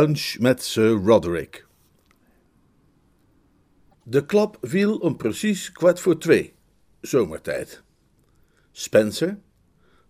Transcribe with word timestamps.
Lunch 0.00 0.38
met 0.38 0.62
Sir 0.62 0.90
Roderick. 0.90 1.66
De 4.02 4.26
klap 4.26 4.58
viel 4.60 4.96
om 4.96 5.16
precies 5.16 5.72
kwart 5.72 6.00
voor 6.00 6.18
twee, 6.18 6.54
zomertijd. 7.00 7.82
Spencer, 8.72 9.38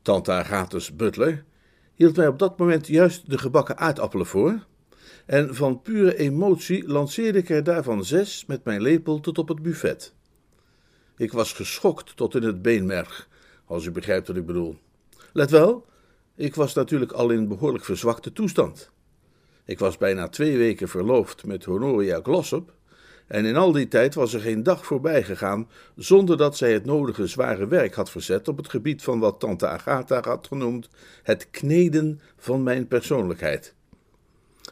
tante 0.03 0.33
Agatha's 0.33 0.97
butler, 0.97 1.45
hield 1.95 2.17
mij 2.17 2.27
op 2.27 2.39
dat 2.39 2.59
moment 2.59 2.87
juist 2.87 3.31
de 3.31 3.39
gebakken 3.39 3.79
aardappelen 3.79 4.27
voor, 4.27 4.67
en 5.27 5.55
van 5.55 5.83
pure 5.83 6.17
emotie 6.17 6.89
lanceerde 6.89 7.39
ik 7.39 7.49
er 7.49 7.65
daarvan 7.65 8.05
zes 8.05 8.47
met 8.47 8.65
mijn 8.65 8.83
lepel 8.83 9.21
tot 9.21 9.39
op 9.39 9.49
het 9.49 9.63
buffet. 9.63 10.15
Ik 11.17 11.33
was 11.33 11.53
geschokt 11.53 12.17
tot 12.17 12.35
in 12.35 12.43
het 12.43 12.63
beenmerg, 12.63 13.29
als 13.65 13.85
u 13.85 13.91
begrijpt 13.91 14.27
wat 14.27 14.37
ik 14.37 14.47
bedoel. 14.47 14.79
Let 15.33 15.51
wel, 15.51 15.87
ik 16.35 16.55
was 16.55 16.75
natuurlijk 16.75 17.13
al 17.13 17.31
in 17.31 17.49
behoorlijk 17.49 17.85
verzwakte 17.85 18.33
toestand. 18.33 18.95
Ik 19.67 19.79
was 19.79 19.97
bijna 19.97 20.29
twee 20.29 20.57
weken 20.57 20.89
verloofd 20.89 21.47
met 21.47 21.65
Honoria 21.65 22.21
Glossop, 22.23 22.73
en 23.27 23.45
in 23.45 23.57
al 23.57 23.73
die 23.73 23.89
tijd 23.89 24.15
was 24.15 24.35
er 24.35 24.41
geen 24.41 24.63
dag 24.63 24.87
voorbij 24.87 25.23
gegaan 25.23 25.69
zonder 25.97 26.37
dat 26.37 26.57
zij 26.57 26.73
het 26.73 26.85
nodige 26.85 27.27
zware 27.27 27.67
werk 27.67 27.95
had 27.95 28.11
verzet 28.11 28.49
op 28.49 28.57
het 28.57 28.69
gebied 28.69 29.03
van 29.03 29.19
wat 29.19 29.41
tante 29.41 29.67
Agatha 29.67 30.21
had 30.23 30.47
genoemd 30.47 30.89
het 31.23 31.51
kneden 31.51 32.21
van 32.37 32.63
mijn 32.63 32.89
persoonlijkheid. 32.89 33.75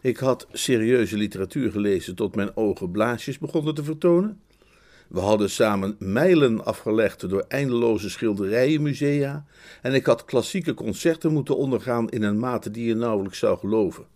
Ik 0.00 0.16
had 0.16 0.46
serieuze 0.52 1.16
literatuur 1.16 1.70
gelezen 1.70 2.14
tot 2.14 2.34
mijn 2.34 2.56
ogen 2.56 2.90
blaasjes 2.90 3.38
begonnen 3.38 3.74
te 3.74 3.84
vertonen. 3.84 4.40
We 5.08 5.20
hadden 5.20 5.50
samen 5.50 5.96
mijlen 5.98 6.64
afgelegd 6.64 7.28
door 7.28 7.44
eindeloze 7.48 8.10
schilderijenmusea 8.10 9.44
en 9.82 9.94
ik 9.94 10.06
had 10.06 10.24
klassieke 10.24 10.74
concerten 10.74 11.32
moeten 11.32 11.56
ondergaan 11.56 12.08
in 12.08 12.22
een 12.22 12.38
mate 12.38 12.70
die 12.70 12.86
je 12.86 12.94
nauwelijks 12.94 13.38
zou 13.38 13.58
geloven. 13.58 14.13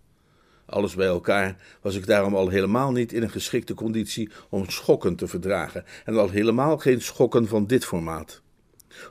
Alles 0.68 0.94
bij 0.94 1.06
elkaar 1.06 1.56
was 1.80 1.94
ik 1.94 2.06
daarom 2.06 2.34
al 2.34 2.48
helemaal 2.48 2.92
niet 2.92 3.12
in 3.12 3.22
een 3.22 3.30
geschikte 3.30 3.74
conditie 3.74 4.30
om 4.48 4.70
schokken 4.70 5.16
te 5.16 5.26
verdragen, 5.26 5.84
en 6.04 6.16
al 6.16 6.30
helemaal 6.30 6.78
geen 6.78 7.00
schokken 7.00 7.48
van 7.48 7.66
dit 7.66 7.84
formaat. 7.84 8.42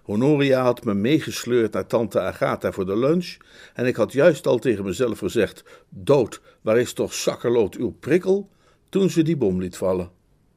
Honoria 0.04 0.62
had 0.64 0.84
me 0.84 0.94
meegesleurd 0.94 1.74
naar 1.74 1.88
tante 1.88 2.20
Agatha 2.20 2.72
voor 2.72 2.86
de 2.86 2.98
lunch, 2.98 3.38
en 3.74 3.86
ik 3.86 3.96
had 3.96 4.14
juist 4.14 4.48
al 4.48 4.60
tegen 4.60 4.84
mezelf 4.84 5.18
gezegd: 5.18 5.64
Dood, 5.90 6.42
waar 6.62 6.78
is 6.78 6.94
toch 6.94 7.14
zakkerlood 7.14 7.76
uw 7.76 7.92
prikkel? 8.00 8.50
toen 8.90 9.10
ze 9.10 9.22
die 9.22 9.38
bom 9.38 9.62
liet 9.62 9.78
vallen. 9.78 10.12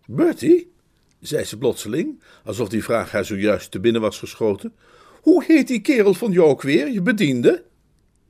Bertie, 0.06 0.72
zei 1.20 1.44
ze 1.44 1.58
plotseling, 1.58 2.22
alsof 2.44 2.68
die 2.68 2.84
vraag 2.84 3.10
haar 3.10 3.24
zojuist 3.24 3.70
te 3.70 3.80
binnen 3.80 4.00
was 4.00 4.18
geschoten. 4.18 4.74
Hoe 5.22 5.44
heet 5.44 5.68
die 5.68 5.80
kerel 5.80 6.14
van 6.14 6.32
jou 6.32 6.48
ook 6.48 6.62
weer, 6.62 6.90
je 6.90 7.02
bediende? 7.02 7.64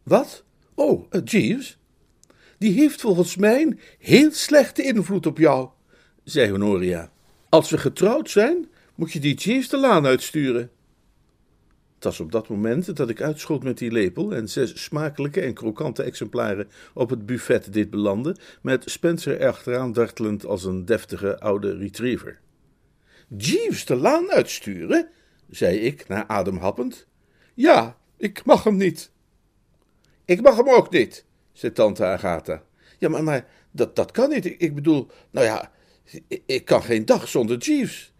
Wat? 0.02 0.44
Oh, 0.74 1.04
uh, 1.10 1.20
Jeeves 1.24 1.79
die 2.60 2.72
heeft 2.72 3.00
volgens 3.00 3.36
mij 3.36 3.76
heel 3.98 4.32
slechte 4.32 4.82
invloed 4.82 5.26
op 5.26 5.38
jou, 5.38 5.68
zei 6.24 6.50
Honoria. 6.50 7.12
Als 7.48 7.70
we 7.70 7.78
getrouwd 7.78 8.30
zijn, 8.30 8.68
moet 8.94 9.12
je 9.12 9.20
die 9.20 9.34
Jeeves 9.34 9.68
de 9.68 9.76
laan 9.76 10.06
uitsturen. 10.06 10.70
Het 11.94 12.04
was 12.04 12.20
op 12.20 12.32
dat 12.32 12.48
moment 12.48 12.96
dat 12.96 13.08
ik 13.08 13.20
uitschoot 13.20 13.62
met 13.62 13.78
die 13.78 13.90
lepel 13.90 14.34
en 14.34 14.48
zes 14.48 14.82
smakelijke 14.82 15.40
en 15.40 15.54
krokante 15.54 16.02
exemplaren 16.02 16.68
op 16.94 17.10
het 17.10 17.26
buffet 17.26 17.72
dit 17.72 17.90
belandde, 17.90 18.36
met 18.62 18.90
Spencer 18.90 19.40
erachteraan 19.40 19.92
dartelend 19.92 20.46
als 20.46 20.64
een 20.64 20.84
deftige 20.84 21.40
oude 21.40 21.76
retriever. 21.76 22.40
Jeeves 23.36 23.84
de 23.84 23.96
laan 23.96 24.30
uitsturen? 24.30 25.08
zei 25.50 25.78
ik, 25.78 26.08
naar 26.08 26.26
adem 26.26 26.56
happend. 26.56 27.06
Ja, 27.54 27.96
ik 28.16 28.44
mag 28.44 28.64
hem 28.64 28.76
niet. 28.76 29.10
Ik 30.24 30.42
mag 30.42 30.56
hem 30.56 30.68
ook 30.68 30.90
niet, 30.90 31.24
zei 31.52 31.72
tante 31.72 32.04
Agatha. 32.04 32.62
Ja, 32.98 33.08
maar, 33.08 33.24
maar 33.24 33.46
dat, 33.70 33.96
dat 33.96 34.10
kan 34.10 34.28
niet. 34.28 34.44
Ik, 34.62 34.74
bedoel, 34.74 35.08
nou 35.30 35.46
ja, 35.46 35.70
ik, 36.46 36.64
kan 36.64 36.82
geen 36.82 37.04
dag 37.04 37.28
zonder 37.28 37.56
Jeeves. 37.56 38.12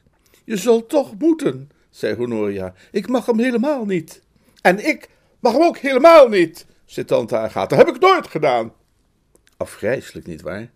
Je 0.44 0.56
zult 0.56 0.88
toch 0.88 1.18
moeten, 1.18 1.70
zei 1.91 2.14
Honoria. 2.14 2.74
Ik 2.91 3.08
mag 3.08 3.26
hem 3.26 3.38
helemaal 3.38 3.84
niet. 3.84 4.22
En 4.62 4.86
ik 4.86 5.08
mag 5.41 5.52
hem 5.52 5.62
ook 5.62 5.78
helemaal 5.78 6.28
niet, 6.28 6.66
zei 6.84 7.06
tante 7.06 7.36
Agatha. 7.36 7.76
Heb 7.76 7.88
ik 7.88 8.00
nooit 8.00 8.26
gedaan. 8.26 8.72
Afgrijselijk, 9.56 10.26
nietwaar? 10.26 10.70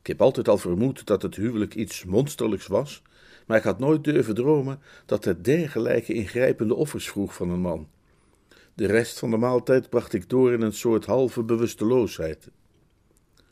Ik 0.00 0.06
heb 0.06 0.22
altijd 0.22 0.48
al 0.48 0.58
vermoed 0.58 1.06
dat 1.06 1.22
het 1.22 1.34
huwelijk 1.34 1.74
iets 1.74 2.04
monsterlijks 2.04 2.66
was, 2.66 3.02
maar 3.46 3.56
ik 3.56 3.62
had 3.62 3.78
nooit 3.78 4.04
durven 4.04 4.34
dromen 4.34 4.80
dat 5.06 5.24
het 5.24 5.44
dergelijke 5.44 6.14
ingrijpende 6.14 6.74
offers 6.74 7.08
vroeg 7.08 7.34
van 7.34 7.50
een 7.50 7.60
man. 7.60 7.88
De 8.78 8.86
rest 8.86 9.18
van 9.18 9.30
de 9.30 9.36
maaltijd 9.36 9.90
bracht 9.90 10.12
ik 10.12 10.28
door 10.28 10.52
in 10.52 10.60
een 10.60 10.72
soort 10.72 11.04
halve 11.04 11.42
bewusteloosheid. 11.42 12.48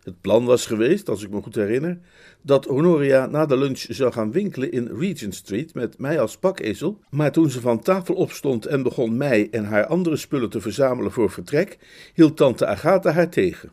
Het 0.02 0.20
plan 0.20 0.44
was 0.44 0.66
geweest, 0.66 1.08
als 1.08 1.22
ik 1.22 1.30
me 1.30 1.42
goed 1.42 1.54
herinner, 1.54 1.98
dat 2.42 2.64
Honoria 2.64 3.26
na 3.26 3.46
de 3.46 3.56
lunch 3.56 3.78
zou 3.78 4.12
gaan 4.12 4.32
winkelen 4.32 4.72
in 4.72 4.90
Regent 4.98 5.34
Street 5.34 5.74
met 5.74 5.98
mij 5.98 6.20
als 6.20 6.36
pakezel, 6.36 7.00
maar 7.10 7.32
toen 7.32 7.50
ze 7.50 7.60
van 7.60 7.80
tafel 7.80 8.14
opstond 8.14 8.66
en 8.66 8.82
begon 8.82 9.16
mij 9.16 9.48
en 9.50 9.64
haar 9.64 9.86
andere 9.86 10.16
spullen 10.16 10.50
te 10.50 10.60
verzamelen 10.60 11.12
voor 11.12 11.30
vertrek, 11.30 11.78
hield 12.14 12.36
tante 12.36 12.66
Agatha 12.66 13.10
haar 13.10 13.30
tegen. 13.30 13.70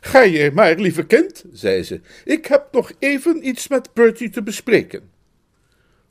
Ga 0.00 0.22
je 0.22 0.50
maar, 0.54 0.76
lieve 0.76 1.06
kind, 1.06 1.44
zei 1.52 1.82
ze. 1.82 2.00
Ik 2.24 2.46
heb 2.46 2.68
nog 2.72 2.92
even 2.98 3.48
iets 3.48 3.68
met 3.68 3.90
Bertie 3.94 4.30
te 4.30 4.42
bespreken. 4.42 5.15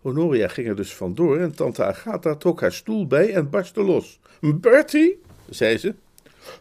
Honoria 0.06 0.48
ging 0.48 0.68
er 0.68 0.76
dus 0.76 0.94
vandoor 0.94 1.40
en 1.40 1.56
tante 1.56 1.84
Agatha 1.84 2.36
trok 2.36 2.62
haar 2.62 2.74
stoel 2.74 3.08
bij 3.08 3.34
en 3.34 3.50
barstte 3.50 3.82
los. 3.82 4.20
Bertie, 4.40 5.22
zei 5.50 5.78
ze, 5.78 5.96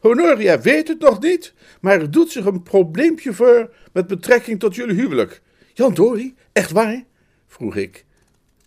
Honoria 0.01 0.61
weet 0.61 0.89
het 0.89 1.01
nog 1.01 1.21
niet, 1.21 1.55
maar 1.81 2.01
er 2.01 2.11
doet 2.11 2.31
zich 2.31 2.45
een 2.45 2.63
probleempje 2.63 3.33
voor 3.33 3.73
met 3.93 4.07
betrekking 4.07 4.61
tot 4.61 4.75
jullie 4.75 4.95
huwelijk. 4.95 5.43
Jan 5.75 5.95
Dori, 5.95 6.35
echt 6.53 6.71
waar? 6.71 7.05
vroeg 7.47 7.77
ik. 7.77 8.05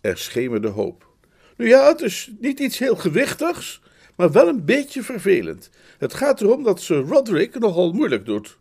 Er 0.00 0.18
schemerde 0.18 0.68
hoop. 0.68 1.06
Nu 1.56 1.68
ja, 1.68 1.88
het 1.88 2.00
is 2.00 2.30
niet 2.38 2.60
iets 2.60 2.78
heel 2.78 2.96
gewichtigs, 2.96 3.82
maar 4.16 4.32
wel 4.32 4.48
een 4.48 4.64
beetje 4.64 5.02
vervelend. 5.02 5.70
Het 5.98 6.14
gaat 6.14 6.40
erom 6.40 6.62
dat 6.62 6.80
Sir 6.80 7.00
Roderick 7.00 7.58
nogal 7.58 7.92
moeilijk 7.92 8.24
doet. 8.24 8.58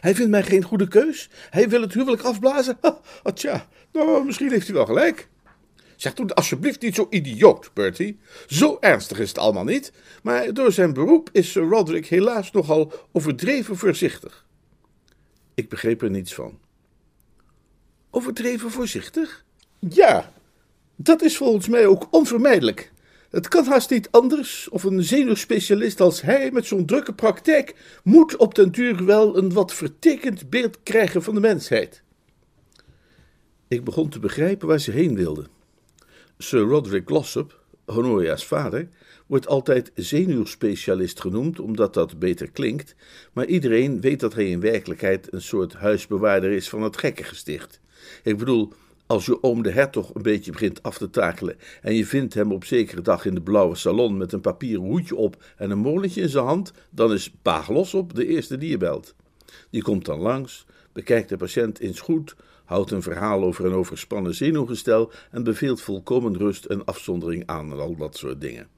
Hij 0.00 0.14
vindt 0.14 0.30
mij 0.30 0.42
geen 0.42 0.62
goede 0.62 0.88
keus. 0.88 1.30
Hij 1.50 1.68
wil 1.68 1.80
het 1.80 1.94
huwelijk 1.94 2.22
afblazen. 2.22 2.78
Ha, 2.80 3.32
tja, 3.34 3.66
nou, 3.92 4.24
misschien 4.24 4.50
heeft 4.50 4.66
hij 4.66 4.76
wel 4.76 4.86
gelijk. 4.86 5.30
Zeg 6.02 6.14
toen 6.14 6.34
alsjeblieft 6.34 6.80
niet 6.80 6.94
zo 6.94 7.06
idioot, 7.10 7.70
Bertie. 7.74 8.18
Zo 8.46 8.76
ernstig 8.80 9.18
is 9.18 9.28
het 9.28 9.38
allemaal 9.38 9.64
niet, 9.64 9.92
maar 10.22 10.54
door 10.54 10.72
zijn 10.72 10.92
beroep 10.92 11.28
is 11.32 11.50
Sir 11.50 11.62
Roderick 11.62 12.06
helaas 12.06 12.50
nogal 12.50 12.92
overdreven 13.12 13.76
voorzichtig. 13.76 14.46
Ik 15.54 15.68
begreep 15.68 16.02
er 16.02 16.10
niets 16.10 16.34
van. 16.34 16.58
Overdreven 18.10 18.70
voorzichtig? 18.70 19.44
Ja, 19.78 20.32
dat 20.96 21.22
is 21.22 21.36
volgens 21.36 21.68
mij 21.68 21.86
ook 21.86 22.06
onvermijdelijk. 22.10 22.92
Het 23.30 23.48
kan 23.48 23.64
haast 23.64 23.90
niet 23.90 24.08
anders, 24.10 24.68
of 24.68 24.84
een 24.84 25.02
zenuwspecialist 25.02 26.00
als 26.00 26.22
hij 26.22 26.50
met 26.50 26.66
zo'n 26.66 26.86
drukke 26.86 27.14
praktijk 27.14 27.74
moet 28.04 28.36
op 28.36 28.54
den 28.54 28.72
duur 28.72 29.04
wel 29.04 29.36
een 29.36 29.52
wat 29.52 29.74
vertekend 29.74 30.50
beeld 30.50 30.82
krijgen 30.82 31.22
van 31.22 31.34
de 31.34 31.40
mensheid. 31.40 32.02
Ik 33.68 33.84
begon 33.84 34.08
te 34.08 34.18
begrijpen 34.18 34.68
waar 34.68 34.80
ze 34.80 34.90
heen 34.90 35.14
wilde. 35.14 35.46
Sir 36.42 36.60
Roderick 36.60 37.06
Glossop, 37.06 37.60
Honoria's 37.84 38.44
vader, 38.46 38.88
wordt 39.26 39.46
altijd 39.46 39.92
zenuwspecialist 39.94 41.20
genoemd, 41.20 41.60
omdat 41.60 41.94
dat 41.94 42.18
beter 42.18 42.50
klinkt, 42.50 42.94
maar 43.32 43.46
iedereen 43.46 44.00
weet 44.00 44.20
dat 44.20 44.34
hij 44.34 44.50
in 44.50 44.60
werkelijkheid 44.60 45.32
een 45.32 45.42
soort 45.42 45.72
huisbewaarder 45.72 46.50
is 46.50 46.68
van 46.68 46.82
het 46.82 46.96
gekkengesticht. 46.96 47.80
Ik 48.22 48.38
bedoel, 48.38 48.72
als 49.06 49.26
je 49.26 49.42
oom 49.42 49.62
de 49.62 49.70
hertog 49.70 50.14
een 50.14 50.22
beetje 50.22 50.52
begint 50.52 50.82
af 50.82 50.98
te 50.98 51.10
takelen 51.10 51.56
en 51.82 51.94
je 51.94 52.06
vindt 52.06 52.34
hem 52.34 52.52
op 52.52 52.64
zekere 52.64 53.02
dag 53.02 53.24
in 53.24 53.34
de 53.34 53.42
blauwe 53.42 53.76
salon 53.76 54.16
met 54.16 54.32
een 54.32 54.40
papieren 54.40 54.84
hoedje 54.84 55.16
op 55.16 55.42
en 55.56 55.70
een 55.70 55.78
molentje 55.78 56.20
in 56.20 56.28
zijn 56.28 56.44
hand, 56.44 56.72
dan 56.90 57.12
is 57.12 57.34
Paag 57.42 57.64
Glossop 57.64 58.14
de 58.14 58.26
eerste 58.26 58.58
die 58.58 58.70
je 58.70 58.76
belt. 58.76 59.14
Die 59.70 59.82
komt 59.82 60.04
dan 60.04 60.20
langs, 60.20 60.66
bekijkt 60.92 61.28
de 61.28 61.36
patiënt 61.36 61.78
eens 61.78 62.00
goed, 62.00 62.36
houdt 62.72 62.90
een 62.90 63.02
verhaal 63.02 63.42
over 63.42 63.64
een 63.64 63.72
overspannen 63.72 64.34
zenuwgestel 64.34 65.12
en 65.30 65.44
beveelt 65.44 65.80
volkomen 65.80 66.36
rust 66.36 66.64
en 66.64 66.84
afzondering 66.84 67.42
aan 67.46 67.72
en 67.72 67.78
al 67.78 67.96
dat 67.96 68.16
soort 68.16 68.40
dingen. 68.40 68.68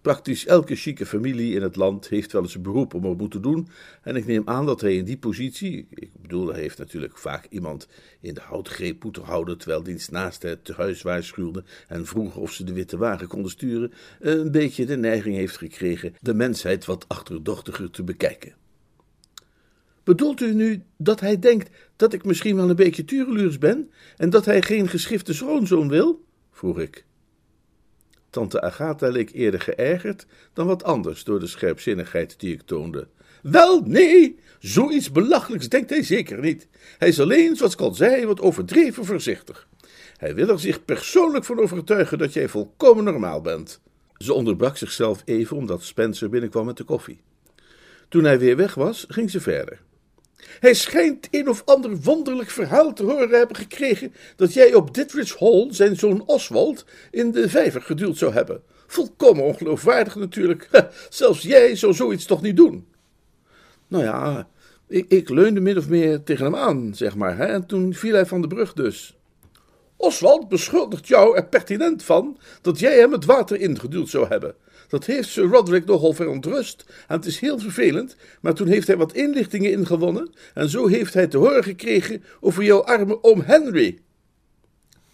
Praktisch 0.00 0.46
elke 0.46 0.76
chique 0.76 1.06
familie 1.06 1.54
in 1.54 1.62
het 1.62 1.76
land 1.76 2.08
heeft 2.08 2.32
wel 2.32 2.42
eens 2.42 2.54
een 2.54 2.62
beroep 2.62 2.94
om 2.94 3.04
er 3.04 3.16
moeten 3.16 3.42
doen. 3.42 3.68
En 4.02 4.16
ik 4.16 4.26
neem 4.26 4.42
aan 4.44 4.66
dat 4.66 4.80
hij 4.80 4.96
in 4.96 5.04
die 5.04 5.18
positie, 5.18 5.86
ik 5.90 6.10
bedoel, 6.22 6.52
hij 6.52 6.60
heeft 6.60 6.78
natuurlijk 6.78 7.18
vaak 7.18 7.46
iemand 7.50 7.88
in 8.20 8.34
de 8.34 8.40
houtgreep 8.40 9.04
moeten 9.04 9.22
houden, 9.22 9.58
terwijl 9.58 9.82
diens 9.82 10.08
naast 10.08 10.42
het 10.42 10.64
te 10.64 10.72
huis 10.72 11.02
waarschuwde 11.02 11.64
en 11.88 12.06
vroeg 12.06 12.36
of 12.36 12.52
ze 12.52 12.64
de 12.64 12.72
witte 12.72 12.96
wagen 12.96 13.28
konden 13.28 13.50
sturen, 13.50 13.92
een 14.20 14.50
beetje 14.50 14.86
de 14.86 14.96
neiging 14.96 15.36
heeft 15.36 15.56
gekregen 15.56 16.14
de 16.20 16.34
mensheid 16.34 16.84
wat 16.84 17.04
achterdochtiger 17.08 17.90
te 17.90 18.02
bekijken. 18.02 18.54
Bedoelt 20.06 20.40
u 20.40 20.54
nu 20.54 20.82
dat 20.96 21.20
hij 21.20 21.38
denkt 21.38 21.70
dat 21.96 22.12
ik 22.12 22.24
misschien 22.24 22.56
wel 22.56 22.70
een 22.70 22.76
beetje 22.76 23.04
tureluurs 23.04 23.58
ben 23.58 23.90
en 24.16 24.30
dat 24.30 24.44
hij 24.44 24.62
geen 24.62 24.88
geschifte 24.88 25.34
schoonzoon 25.34 25.88
wil? 25.88 26.24
vroeg 26.52 26.78
ik. 26.78 27.04
Tante 28.30 28.60
Agatha 28.60 29.08
leek 29.08 29.32
eerder 29.32 29.60
geërgerd 29.60 30.26
dan 30.52 30.66
wat 30.66 30.84
anders 30.84 31.24
door 31.24 31.40
de 31.40 31.46
scherpzinnigheid 31.46 32.40
die 32.40 32.52
ik 32.52 32.62
toonde. 32.62 33.08
Wel, 33.42 33.80
nee, 33.80 34.38
zoiets 34.58 35.12
belachelijks 35.12 35.68
denkt 35.68 35.90
hij 35.90 36.02
zeker 36.02 36.40
niet. 36.40 36.68
Hij 36.98 37.08
is 37.08 37.20
alleen, 37.20 37.56
zoals 37.56 37.72
ik 37.72 37.80
al 37.80 37.94
zei, 37.94 38.26
wat 38.26 38.40
overdreven 38.40 39.04
voorzichtig. 39.04 39.68
Hij 40.16 40.34
wil 40.34 40.48
er 40.48 40.60
zich 40.60 40.84
persoonlijk 40.84 41.44
van 41.44 41.60
overtuigen 41.60 42.18
dat 42.18 42.32
jij 42.32 42.48
volkomen 42.48 43.04
normaal 43.04 43.40
bent. 43.40 43.80
Ze 44.16 44.32
onderbrak 44.32 44.76
zichzelf 44.76 45.22
even 45.24 45.56
omdat 45.56 45.82
Spencer 45.82 46.28
binnenkwam 46.28 46.66
met 46.66 46.76
de 46.76 46.84
koffie. 46.84 47.20
Toen 48.08 48.24
hij 48.24 48.38
weer 48.38 48.56
weg 48.56 48.74
was, 48.74 49.04
ging 49.08 49.30
ze 49.30 49.40
verder. 49.40 49.84
Hij 50.60 50.74
schijnt 50.74 51.28
een 51.30 51.48
of 51.48 51.62
ander 51.64 51.96
wonderlijk 51.96 52.50
verhaal 52.50 52.92
te 52.92 53.02
horen 53.02 53.38
hebben 53.38 53.56
gekregen 53.56 54.14
dat 54.36 54.52
jij 54.52 54.74
op 54.74 54.94
Ditridge 54.94 55.36
Hall 55.38 55.66
zijn 55.70 55.96
zoon 55.96 56.26
Oswald 56.26 56.84
in 57.10 57.30
de 57.30 57.48
vijver 57.48 57.82
geduwd 57.82 58.16
zou 58.16 58.32
hebben. 58.32 58.62
Volkomen 58.86 59.44
ongeloofwaardig 59.44 60.14
natuurlijk. 60.14 60.68
zelfs 61.08 61.42
jij 61.42 61.76
zou 61.76 61.92
zoiets 61.92 62.24
toch 62.24 62.42
niet 62.42 62.56
doen? 62.56 62.86
Nou 63.88 64.04
ja, 64.04 64.48
ik, 64.88 65.04
ik 65.08 65.28
leunde 65.28 65.60
min 65.60 65.78
of 65.78 65.88
meer 65.88 66.22
tegen 66.22 66.44
hem 66.44 66.56
aan, 66.56 66.94
zeg 66.94 67.16
maar, 67.16 67.36
hè, 67.36 67.44
en 67.44 67.66
toen 67.66 67.94
viel 67.94 68.14
hij 68.14 68.26
van 68.26 68.40
de 68.40 68.46
brug 68.46 68.72
dus. 68.72 69.16
Oswald 69.96 70.48
beschuldigt 70.48 71.08
jou 71.08 71.36
er 71.36 71.46
pertinent 71.46 72.02
van 72.02 72.38
dat 72.62 72.78
jij 72.78 72.98
hem 72.98 73.12
het 73.12 73.24
water 73.24 73.60
ingeduwd 73.60 74.08
zou 74.08 74.28
hebben. 74.28 74.54
Dat 74.88 75.04
heeft 75.04 75.28
Sir 75.28 75.44
Roderick 75.44 75.84
nogal 75.84 76.12
verontrust 76.12 76.84
en 77.08 77.16
het 77.16 77.26
is 77.26 77.38
heel 77.38 77.58
vervelend, 77.58 78.16
maar 78.40 78.54
toen 78.54 78.66
heeft 78.66 78.86
hij 78.86 78.96
wat 78.96 79.12
inlichtingen 79.12 79.72
ingewonnen 79.72 80.30
en 80.54 80.68
zo 80.68 80.86
heeft 80.86 81.14
hij 81.14 81.26
te 81.26 81.38
horen 81.38 81.64
gekregen 81.64 82.24
over 82.40 82.62
jouw 82.62 82.82
arme 82.82 83.22
oom 83.22 83.40
Henry. 83.40 83.98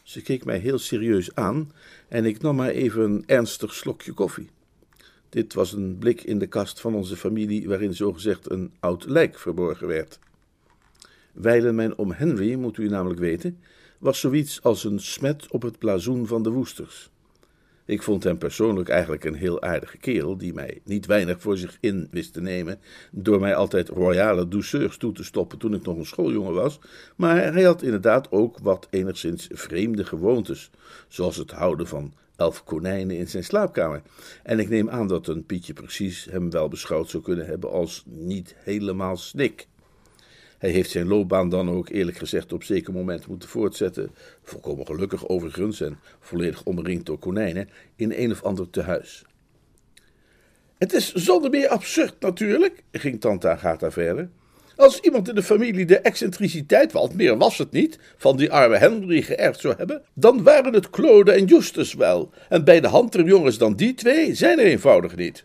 Ze 0.02 0.22
keek 0.22 0.44
mij 0.44 0.58
heel 0.58 0.78
serieus 0.78 1.34
aan 1.34 1.72
en 2.08 2.24
ik 2.24 2.40
nam 2.40 2.56
maar 2.56 2.70
even 2.70 3.02
een 3.02 3.22
ernstig 3.26 3.74
slokje 3.74 4.12
koffie. 4.12 4.50
Dit 5.28 5.54
was 5.54 5.72
een 5.72 5.98
blik 5.98 6.22
in 6.22 6.38
de 6.38 6.46
kast 6.46 6.80
van 6.80 6.94
onze 6.94 7.16
familie 7.16 7.68
waarin 7.68 7.94
zogezegd 7.94 8.50
een 8.50 8.72
oud 8.80 9.04
lijk 9.06 9.38
verborgen 9.38 9.86
werd. 9.86 10.18
Wijlen 11.32 11.74
mijn 11.74 11.98
oom 11.98 12.12
Henry, 12.12 12.54
moet 12.54 12.78
u 12.78 12.88
namelijk 12.88 13.20
weten, 13.20 13.58
was 14.02 14.20
zoiets 14.20 14.62
als 14.62 14.84
een 14.84 15.00
smet 15.00 15.46
op 15.50 15.62
het 15.62 15.78
blazoen 15.78 16.26
van 16.26 16.42
de 16.42 16.50
Woesters. 16.50 17.10
Ik 17.84 18.02
vond 18.02 18.24
hem 18.24 18.38
persoonlijk 18.38 18.88
eigenlijk 18.88 19.24
een 19.24 19.34
heel 19.34 19.62
aardige 19.62 19.96
kerel, 19.96 20.36
die 20.36 20.54
mij 20.54 20.80
niet 20.84 21.06
weinig 21.06 21.40
voor 21.40 21.56
zich 21.56 21.78
in 21.80 22.08
wist 22.10 22.32
te 22.32 22.40
nemen, 22.40 22.80
door 23.10 23.40
mij 23.40 23.54
altijd 23.54 23.88
royale 23.88 24.48
douceurs 24.48 24.96
toe 24.96 25.12
te 25.12 25.24
stoppen 25.24 25.58
toen 25.58 25.74
ik 25.74 25.82
nog 25.82 25.96
een 25.96 26.06
schooljongen 26.06 26.54
was, 26.54 26.78
maar 27.16 27.52
hij 27.52 27.62
had 27.62 27.82
inderdaad 27.82 28.30
ook 28.30 28.58
wat 28.58 28.86
enigszins 28.90 29.48
vreemde 29.52 30.04
gewoontes, 30.04 30.70
zoals 31.08 31.36
het 31.36 31.50
houden 31.50 31.86
van 31.86 32.12
elf 32.36 32.64
konijnen 32.64 33.16
in 33.16 33.28
zijn 33.28 33.44
slaapkamer. 33.44 34.02
En 34.42 34.58
ik 34.58 34.68
neem 34.68 34.90
aan 34.90 35.08
dat 35.08 35.26
een 35.26 35.46
Pietje 35.46 35.72
precies 35.72 36.24
hem 36.30 36.50
wel 36.50 36.68
beschouwd 36.68 37.08
zou 37.08 37.22
kunnen 37.22 37.46
hebben 37.46 37.70
als 37.70 38.02
niet 38.06 38.54
helemaal 38.58 39.16
snik. 39.16 39.66
Hij 40.62 40.70
heeft 40.70 40.90
zijn 40.90 41.06
loopbaan 41.06 41.48
dan 41.48 41.70
ook 41.70 41.88
eerlijk 41.88 42.16
gezegd 42.16 42.52
op 42.52 42.62
zeker 42.62 42.92
moment 42.92 43.26
moeten 43.26 43.48
voortzetten, 43.48 44.10
volkomen 44.42 44.86
gelukkig 44.86 45.28
overigens 45.28 45.80
en 45.80 45.98
volledig 46.20 46.64
omringd 46.64 47.06
door 47.06 47.18
konijnen, 47.18 47.68
in 47.96 48.12
een 48.16 48.30
of 48.30 48.42
ander 48.42 48.70
tehuis. 48.70 49.24
Het 50.78 50.92
is 50.92 51.12
zonder 51.12 51.50
meer 51.50 51.68
absurd 51.68 52.14
natuurlijk, 52.20 52.82
ging 52.92 53.20
tante 53.20 53.48
Agatha 53.48 53.90
verder. 53.90 54.28
Als 54.76 55.00
iemand 55.00 55.28
in 55.28 55.34
de 55.34 55.42
familie 55.42 55.86
de 55.86 55.98
excentriciteit, 55.98 56.92
want 56.92 57.14
meer 57.14 57.36
was 57.36 57.58
het 57.58 57.70
niet, 57.70 57.98
van 58.16 58.36
die 58.36 58.52
arme 58.52 58.76
Henry 58.76 59.22
geërfd 59.22 59.60
zou 59.60 59.74
hebben, 59.76 60.02
dan 60.14 60.42
waren 60.42 60.72
het 60.72 60.90
Claude 60.90 61.32
en 61.32 61.44
Justus 61.44 61.94
wel, 61.94 62.30
en 62.48 62.64
bij 62.64 62.80
de 62.80 62.88
hand 62.88 63.14
jongens 63.14 63.58
dan 63.58 63.74
die 63.74 63.94
twee 63.94 64.34
zijn 64.34 64.58
er 64.58 64.64
eenvoudig 64.64 65.16
niet. 65.16 65.44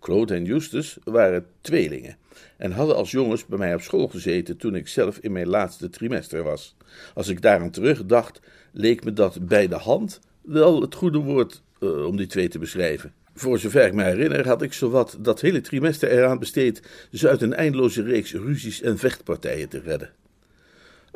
Claude 0.00 0.34
en 0.34 0.44
Justus 0.44 0.98
waren 1.04 1.46
tweelingen 1.60 2.16
en 2.56 2.72
hadden 2.72 2.96
als 2.96 3.10
jongens 3.10 3.46
bij 3.46 3.58
mij 3.58 3.74
op 3.74 3.80
school 3.80 4.08
gezeten 4.08 4.56
toen 4.56 4.74
ik 4.74 4.88
zelf 4.88 5.18
in 5.18 5.32
mijn 5.32 5.48
laatste 5.48 5.90
trimester 5.90 6.42
was. 6.42 6.76
Als 7.14 7.28
ik 7.28 7.42
daaraan 7.42 7.70
terugdacht, 7.70 8.40
leek 8.72 9.04
me 9.04 9.12
dat 9.12 9.46
bij 9.46 9.68
de 9.68 9.76
hand 9.76 10.20
wel 10.40 10.80
het 10.80 10.94
goede 10.94 11.18
woord 11.18 11.62
uh, 11.80 12.06
om 12.06 12.16
die 12.16 12.26
twee 12.26 12.48
te 12.48 12.58
beschrijven. 12.58 13.12
Voor 13.34 13.58
zover 13.58 13.86
ik 13.86 13.94
me 13.94 14.02
herinner, 14.02 14.46
had 14.46 14.62
ik 14.62 14.72
zowat 14.72 15.16
dat 15.20 15.40
hele 15.40 15.60
trimester 15.60 16.10
eraan 16.10 16.38
besteed 16.38 16.82
ze 17.12 17.28
uit 17.28 17.42
een 17.42 17.54
eindeloze 17.54 18.02
reeks 18.02 18.32
ruzies 18.32 18.82
en 18.82 18.98
vechtpartijen 18.98 19.68
te 19.68 19.80
redden. 19.80 20.10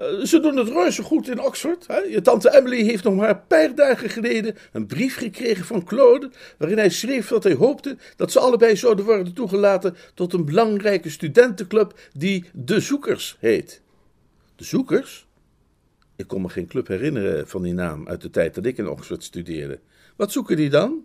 Eh, 0.02 0.24
ze 0.24 0.40
doen 0.40 0.56
het 0.56 0.68
reuze 0.68 1.02
goed 1.02 1.28
in 1.28 1.40
Oxford. 1.40 1.86
Hè? 1.86 1.98
Je 1.98 2.20
tante 2.20 2.56
Emily 2.56 2.82
heeft 2.82 3.04
nog 3.04 3.14
maar 3.14 3.30
een 3.30 3.46
paar 3.46 3.74
dagen 3.74 4.10
geleden 4.10 4.56
een 4.72 4.86
brief 4.86 5.16
gekregen 5.16 5.64
van 5.64 5.84
Claude, 5.84 6.30
waarin 6.58 6.78
hij 6.78 6.90
schreef 6.90 7.28
dat 7.28 7.42
hij 7.42 7.54
hoopte 7.54 7.96
dat 8.16 8.32
ze 8.32 8.40
allebei 8.40 8.76
zouden 8.76 9.04
worden 9.04 9.34
toegelaten 9.34 9.96
tot 10.14 10.32
een 10.32 10.44
belangrijke 10.44 11.10
studentenclub 11.10 11.98
die 12.12 12.44
De 12.52 12.80
Zoekers 12.80 13.36
heet. 13.40 13.82
De 14.56 14.64
Zoekers? 14.64 15.26
Ik 16.16 16.26
kon 16.26 16.42
me 16.42 16.48
geen 16.48 16.66
club 16.66 16.88
herinneren 16.88 17.48
van 17.48 17.62
die 17.62 17.74
naam 17.74 18.08
uit 18.08 18.20
de 18.20 18.30
tijd 18.30 18.54
dat 18.54 18.66
ik 18.66 18.78
in 18.78 18.88
Oxford 18.88 19.24
studeerde. 19.24 19.80
Wat 20.16 20.32
zoeken 20.32 20.56
die 20.56 20.70
dan? 20.70 21.04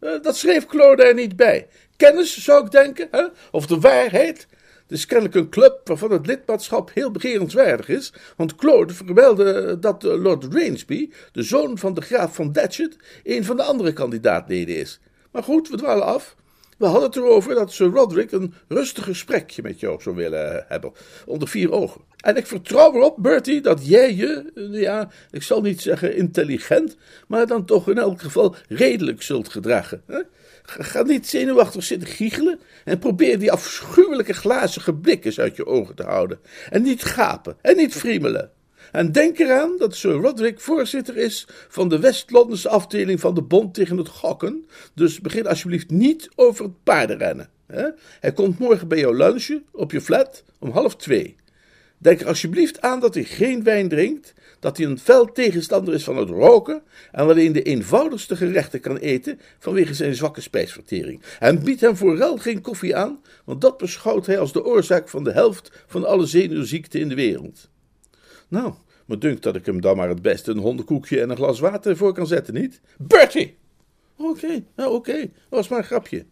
Uh, 0.00 0.22
dat 0.22 0.36
schreef 0.36 0.66
Claude 0.66 1.04
er 1.04 1.14
niet 1.14 1.36
bij. 1.36 1.66
Kennis, 1.96 2.44
zou 2.44 2.64
ik 2.64 2.70
denken, 2.70 3.08
hè? 3.10 3.24
of 3.50 3.66
de 3.66 3.80
waarheid. 3.80 4.46
Is 4.94 5.06
kennelijk 5.06 5.34
een 5.34 5.48
club 5.48 5.80
waarvan 5.84 6.10
het 6.10 6.26
lidmaatschap 6.26 6.90
heel 6.92 7.10
begerenswaardig 7.10 7.88
is, 7.88 8.12
want 8.36 8.54
Claude 8.54 8.94
vermeldde 8.94 9.78
dat 9.78 10.02
Lord 10.02 10.44
Rainsby, 10.54 11.10
de 11.32 11.42
zoon 11.42 11.78
van 11.78 11.94
de 11.94 12.00
graaf 12.00 12.34
van 12.34 12.52
Datchet, 12.52 12.96
een 13.24 13.44
van 13.44 13.56
de 13.56 13.62
andere 13.62 13.92
kandidaatleden 13.92 14.76
is. 14.76 15.00
Maar 15.30 15.42
goed, 15.42 15.68
we 15.68 15.76
dwalen 15.76 16.04
af. 16.04 16.36
We 16.78 16.86
hadden 16.86 17.02
het 17.02 17.16
erover 17.16 17.54
dat 17.54 17.72
Sir 17.72 17.86
Roderick 17.86 18.32
een 18.32 18.54
rustig 18.68 19.04
gesprekje 19.04 19.62
met 19.62 19.80
jou 19.80 20.02
zou 20.02 20.16
willen 20.16 20.64
hebben, 20.68 20.92
onder 21.26 21.48
vier 21.48 21.72
ogen. 21.72 22.00
En 22.16 22.36
ik 22.36 22.46
vertrouw 22.46 22.94
erop, 22.94 23.16
Bertie, 23.18 23.60
dat 23.60 23.86
jij 23.86 24.14
je, 24.14 24.50
ja, 24.70 25.10
ik 25.30 25.42
zal 25.42 25.60
niet 25.60 25.80
zeggen 25.80 26.16
intelligent, 26.16 26.96
maar 27.28 27.46
dan 27.46 27.64
toch 27.64 27.88
in 27.88 27.98
elk 27.98 28.20
geval 28.20 28.54
redelijk 28.68 29.22
zult 29.22 29.48
gedragen. 29.48 30.02
Hè? 30.06 30.20
Ga 30.66 31.02
niet 31.02 31.28
zenuwachtig 31.28 31.84
zitten 31.84 32.08
giechelen 32.08 32.60
en 32.84 32.98
probeer 32.98 33.38
die 33.38 33.52
afschuwelijke 33.52 34.32
glazige 34.32 34.94
blik 34.94 35.38
uit 35.38 35.56
je 35.56 35.66
ogen 35.66 35.94
te 35.94 36.02
houden. 36.02 36.38
En 36.70 36.82
niet 36.82 37.04
gapen 37.04 37.56
en 37.60 37.76
niet 37.76 37.94
friemelen. 37.94 38.50
En 38.92 39.12
denk 39.12 39.38
eraan 39.38 39.76
dat 39.78 39.96
Sir 39.96 40.12
Roderick 40.12 40.60
voorzitter 40.60 41.16
is 41.16 41.46
van 41.68 41.88
de 41.88 41.98
West-Londense 41.98 42.68
afdeling 42.68 43.20
van 43.20 43.34
de 43.34 43.42
Bond 43.42 43.74
tegen 43.74 43.96
het 43.96 44.08
Gokken. 44.08 44.66
Dus 44.94 45.20
begin 45.20 45.46
alsjeblieft 45.46 45.90
niet 45.90 46.28
over 46.34 46.64
het 46.64 46.82
paardenrennen. 46.82 47.48
Hè? 47.66 47.88
Hij 48.20 48.32
komt 48.32 48.58
morgen 48.58 48.88
bij 48.88 48.98
jou 48.98 49.16
lunchen 49.16 49.64
op 49.72 49.92
je 49.92 50.00
flat 50.00 50.44
om 50.58 50.70
half 50.70 50.96
twee. 50.96 51.36
Denk 51.98 52.20
er 52.20 52.26
alsjeblieft 52.26 52.80
aan 52.80 53.00
dat 53.00 53.14
hij 53.14 53.24
geen 53.24 53.62
wijn 53.62 53.88
drinkt, 53.88 54.34
dat 54.64 54.76
hij 54.76 54.86
een 54.86 54.98
fel 54.98 55.32
tegenstander 55.32 55.94
is 55.94 56.04
van 56.04 56.16
het 56.16 56.28
roken 56.28 56.82
en 57.12 57.28
alleen 57.28 57.52
de 57.52 57.62
eenvoudigste 57.62 58.36
gerechten 58.36 58.80
kan 58.80 58.96
eten 58.96 59.40
vanwege 59.58 59.94
zijn 59.94 60.14
zwakke 60.14 60.40
spijsvertering. 60.40 61.22
En 61.38 61.64
biedt 61.64 61.80
hem 61.80 61.96
vooral 61.96 62.36
geen 62.36 62.60
koffie 62.60 62.96
aan, 62.96 63.20
want 63.44 63.60
dat 63.60 63.78
beschouwt 63.78 64.26
hij 64.26 64.38
als 64.38 64.52
de 64.52 64.64
oorzaak 64.64 65.08
van 65.08 65.24
de 65.24 65.32
helft 65.32 65.84
van 65.86 66.04
alle 66.04 66.26
zenuwziekten 66.26 67.00
in 67.00 67.08
de 67.08 67.14
wereld. 67.14 67.68
Nou, 68.48 68.74
me 69.06 69.18
dunkt 69.18 69.42
dat 69.42 69.56
ik 69.56 69.66
hem 69.66 69.80
dan 69.80 69.96
maar 69.96 70.08
het 70.08 70.22
beste 70.22 70.50
een 70.50 70.58
hondenkoekje 70.58 71.20
en 71.20 71.30
een 71.30 71.36
glas 71.36 71.60
water 71.60 71.96
voor 71.96 72.12
kan 72.12 72.26
zetten, 72.26 72.54
niet? 72.54 72.80
Bertie! 72.98 73.56
Oké, 74.16 74.64
nou 74.76 74.94
oké, 74.94 75.18
dat 75.18 75.30
was 75.48 75.68
maar 75.68 75.78
een 75.78 75.84
grapje. 75.84 76.24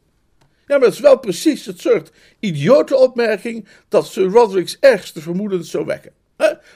Ja, 0.66 0.78
maar 0.78 0.86
het 0.86 0.94
is 0.94 1.00
wel 1.00 1.18
precies 1.18 1.66
het 1.66 1.80
soort 1.80 2.12
idiote 2.38 2.96
opmerking 2.96 3.68
dat 3.88 4.06
Sir 4.06 4.30
Roderick's 4.30 4.76
ergste 4.80 5.20
vermoedens 5.20 5.70
zou 5.70 5.84
wekken. 5.84 6.12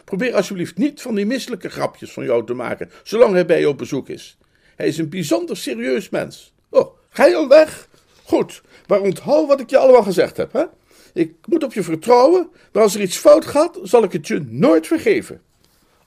Probeer 0.04 0.34
alsjeblieft 0.34 0.76
niet 0.76 1.02
van 1.02 1.14
die 1.14 1.26
misselijke 1.26 1.68
grapjes 1.68 2.12
van 2.12 2.24
jou 2.24 2.46
te 2.46 2.54
maken, 2.54 2.90
zolang 3.02 3.32
hij 3.32 3.46
bij 3.46 3.60
je 3.60 3.68
op 3.68 3.78
bezoek 3.78 4.08
is. 4.08 4.38
Hij 4.76 4.86
is 4.86 4.98
een 4.98 5.08
bijzonder 5.08 5.56
serieus 5.56 6.08
mens. 6.08 6.54
Oh, 6.68 6.96
ga 7.08 7.34
al 7.34 7.48
weg? 7.48 7.88
Goed, 8.22 8.62
maar 8.86 9.00
onthoud 9.00 9.48
wat 9.48 9.60
ik 9.60 9.70
je 9.70 9.78
allemaal 9.78 10.02
gezegd 10.02 10.36
heb, 10.36 10.52
hè? 10.52 10.64
Ik 11.12 11.34
moet 11.46 11.64
op 11.64 11.72
je 11.72 11.82
vertrouwen, 11.82 12.48
maar 12.72 12.82
als 12.82 12.94
er 12.94 13.00
iets 13.00 13.16
fout 13.16 13.44
gaat, 13.44 13.78
zal 13.82 14.02
ik 14.02 14.12
het 14.12 14.26
je 14.26 14.44
nooit 14.48 14.86
vergeven. 14.86 15.42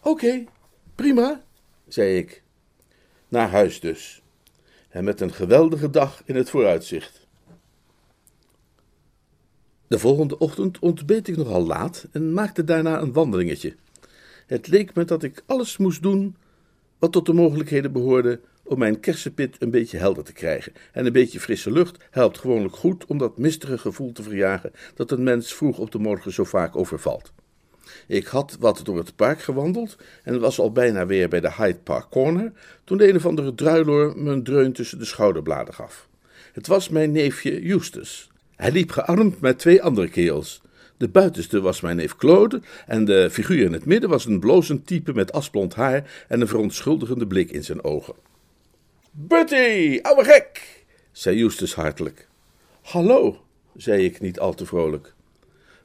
Oké, 0.01 0.43
prima, 0.95 1.41
zei 1.87 2.17
ik. 2.17 2.43
Naar 3.27 3.49
huis 3.49 3.79
dus. 3.79 4.21
en 4.89 5.03
met 5.03 5.21
een 5.21 5.33
geweldige 5.33 5.89
dag 5.89 6.21
in 6.25 6.35
het 6.35 6.49
vooruitzicht. 6.49 7.18
De 9.89 9.99
volgende 9.99 10.37
ochtend 10.37 10.79
ontbeet 10.79 11.27
ik 11.27 11.37
nogal 11.37 11.65
laat 11.65 12.07
en 12.11 12.33
maakte 12.33 12.63
daarna 12.63 13.01
een 13.01 13.13
wandelingetje. 13.13 13.75
Het 14.45 14.67
leek 14.67 14.93
me 14.93 15.05
dat 15.05 15.23
ik 15.23 15.43
alles 15.45 15.77
moest 15.77 16.01
doen 16.01 16.35
wat 16.99 17.11
tot 17.11 17.25
de 17.25 17.33
mogelijkheden 17.33 17.91
behoorde 17.91 18.39
om 18.63 18.79
mijn 18.79 18.99
kersenpit 18.99 19.55
een 19.59 19.71
beetje 19.71 19.97
helder 19.97 20.23
te 20.23 20.33
krijgen. 20.33 20.73
En 20.91 21.05
een 21.05 21.11
beetje 21.11 21.39
frisse 21.39 21.71
lucht 21.71 21.97
helpt 22.09 22.37
gewoonlijk 22.37 22.75
goed 22.75 23.05
om 23.05 23.17
dat 23.17 23.37
mistige 23.37 23.77
gevoel 23.77 24.11
te 24.11 24.23
verjagen 24.23 24.71
dat 24.95 25.11
een 25.11 25.23
mens 25.23 25.53
vroeg 25.53 25.77
op 25.77 25.91
de 25.91 25.99
morgen 25.99 26.33
zo 26.33 26.43
vaak 26.43 26.75
overvalt. 26.75 27.31
Ik 28.07 28.25
had 28.25 28.57
wat 28.59 28.81
door 28.83 28.97
het 28.97 29.15
park 29.15 29.41
gewandeld 29.41 29.97
en 30.23 30.39
was 30.39 30.59
al 30.59 30.71
bijna 30.71 31.05
weer 31.05 31.29
bij 31.29 31.39
de 31.39 31.51
Hyde 31.51 31.79
Park 31.79 32.09
Corner 32.09 32.51
toen 32.83 32.97
de 32.97 33.09
een 33.09 33.15
of 33.15 33.25
andere 33.25 33.55
druiloor 33.55 34.13
me 34.17 34.31
een 34.31 34.43
dreun 34.43 34.73
tussen 34.73 34.99
de 34.99 35.05
schouderbladen 35.05 35.73
gaf. 35.73 36.07
Het 36.53 36.67
was 36.67 36.89
mijn 36.89 37.11
neefje 37.11 37.61
Justus. 37.61 38.29
Hij 38.59 38.71
liep 38.71 38.91
gearmd 38.91 39.41
met 39.41 39.59
twee 39.59 39.83
andere 39.83 40.09
kerels. 40.09 40.61
De 40.97 41.07
buitenste 41.07 41.61
was 41.61 41.81
mijn 41.81 41.95
neef 41.95 42.15
Claude 42.15 42.61
en 42.87 43.05
de 43.05 43.29
figuur 43.31 43.65
in 43.65 43.73
het 43.73 43.85
midden 43.85 44.09
was 44.09 44.25
een 44.25 44.39
blozend 44.39 44.87
type 44.87 45.13
met 45.13 45.31
asblond 45.31 45.75
haar 45.75 46.25
en 46.27 46.41
een 46.41 46.47
verontschuldigende 46.47 47.27
blik 47.27 47.51
in 47.51 47.63
zijn 47.63 47.83
ogen. 47.83 48.13
Bertie, 49.11 50.05
ouwe 50.05 50.23
gek, 50.23 50.83
zei 51.11 51.37
Justus 51.37 51.75
hartelijk. 51.75 52.27
Hallo, 52.81 53.41
zei 53.75 54.03
ik 54.03 54.19
niet 54.19 54.39
al 54.39 54.53
te 54.53 54.65
vrolijk. 54.65 55.13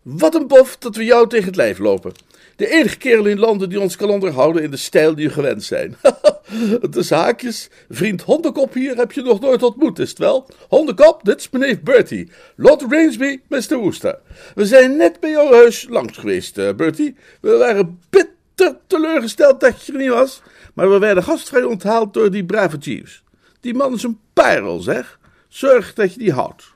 Wat 0.02 0.34
een 0.34 0.46
bof 0.46 0.76
dat 0.76 0.96
we 0.96 1.04
jou 1.04 1.28
tegen 1.28 1.46
het 1.46 1.56
lijf 1.56 1.78
lopen. 1.78 2.12
De 2.56 2.70
enige 2.70 2.96
kerel 2.96 3.26
in 3.26 3.38
Londen 3.38 3.68
die 3.68 3.80
ons 3.80 3.96
kan 3.96 4.10
onderhouden 4.10 4.62
in 4.62 4.70
de 4.70 4.76
stijl 4.76 5.14
die 5.14 5.26
we 5.26 5.32
gewend 5.32 5.64
zijn. 5.64 5.96
de 6.90 7.02
zaakjes. 7.02 7.68
Vriend 7.88 8.22
Hondenkop 8.22 8.74
hier 8.74 8.96
heb 8.96 9.12
je 9.12 9.22
nog 9.22 9.40
nooit 9.40 9.62
ontmoet, 9.62 9.98
is 9.98 10.08
het 10.08 10.18
wel? 10.18 10.48
Hondenkop, 10.68 11.24
dit 11.24 11.40
is 11.40 11.50
meneer 11.50 11.80
Bertie. 11.82 12.30
Lord 12.56 12.84
Rainsby, 12.88 13.40
Mr. 13.48 13.76
Wooster. 13.76 14.18
We 14.54 14.66
zijn 14.66 14.96
net 14.96 15.20
bij 15.20 15.30
jouw 15.30 15.52
huis 15.52 15.86
langs 15.88 16.18
geweest, 16.18 16.58
uh, 16.58 16.72
Bertie. 16.72 17.16
We 17.40 17.56
waren 17.56 18.00
bitter 18.10 18.76
teleurgesteld 18.86 19.60
dat 19.60 19.84
je 19.84 19.92
er 19.92 19.98
niet 19.98 20.08
was. 20.08 20.42
Maar 20.74 20.90
we 20.90 20.98
werden 20.98 21.22
gastvrij 21.22 21.62
onthaald 21.62 22.14
door 22.14 22.30
die 22.30 22.44
brave 22.44 22.76
Jeeves. 22.76 23.22
Die 23.60 23.74
man 23.74 23.94
is 23.94 24.02
een 24.02 24.18
parel, 24.32 24.80
zeg. 24.80 25.18
Zorg 25.48 25.94
dat 25.94 26.12
je 26.12 26.18
die 26.18 26.32
houdt. 26.32 26.72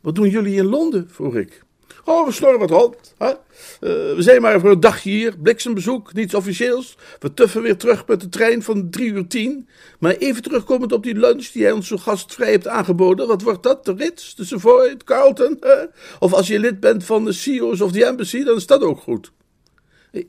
Wat 0.00 0.14
doen 0.14 0.28
jullie 0.28 0.56
in 0.56 0.66
Londen? 0.66 1.10
vroeg 1.10 1.34
ik. 1.34 1.62
Oh, 2.04 2.26
we 2.26 2.32
snorren 2.32 2.58
wat 2.58 2.70
rond. 2.70 3.14
Hè? 3.18 3.28
Uh, 3.28 3.34
we 3.80 4.16
zijn 4.18 4.42
maar 4.42 4.60
voor 4.60 4.70
een 4.70 4.80
dagje 4.80 5.10
hier, 5.10 5.38
bliksembezoek, 5.38 6.12
niets 6.12 6.34
officieels. 6.34 6.96
We 7.18 7.34
tuffen 7.34 7.62
weer 7.62 7.76
terug 7.76 8.06
met 8.06 8.20
de 8.20 8.28
trein 8.28 8.62
van 8.62 8.90
drie 8.90 9.12
uur 9.12 9.26
tien. 9.26 9.68
Maar 9.98 10.14
even 10.14 10.42
terugkomend 10.42 10.92
op 10.92 11.02
die 11.02 11.14
lunch 11.14 11.46
die 11.46 11.62
hij 11.62 11.72
ons 11.72 11.88
zo 11.88 11.96
gastvrij 11.96 12.48
heeft 12.48 12.68
aangeboden. 12.68 13.26
Wat 13.26 13.42
wordt 13.42 13.62
dat? 13.62 13.84
De 13.84 13.94
Ritz, 13.94 14.34
de 14.34 14.44
Savoy, 14.44 14.88
het 14.88 15.04
Carlton? 15.04 15.56
Hè? 15.60 15.84
Of 16.18 16.32
als 16.32 16.46
je 16.46 16.58
lid 16.58 16.80
bent 16.80 17.04
van 17.04 17.24
de 17.24 17.32
CEO's 17.32 17.80
of 17.80 17.92
the 17.92 18.04
Embassy, 18.04 18.44
dan 18.44 18.56
is 18.56 18.66
dat 18.66 18.82
ook 18.82 19.00
goed. 19.00 19.32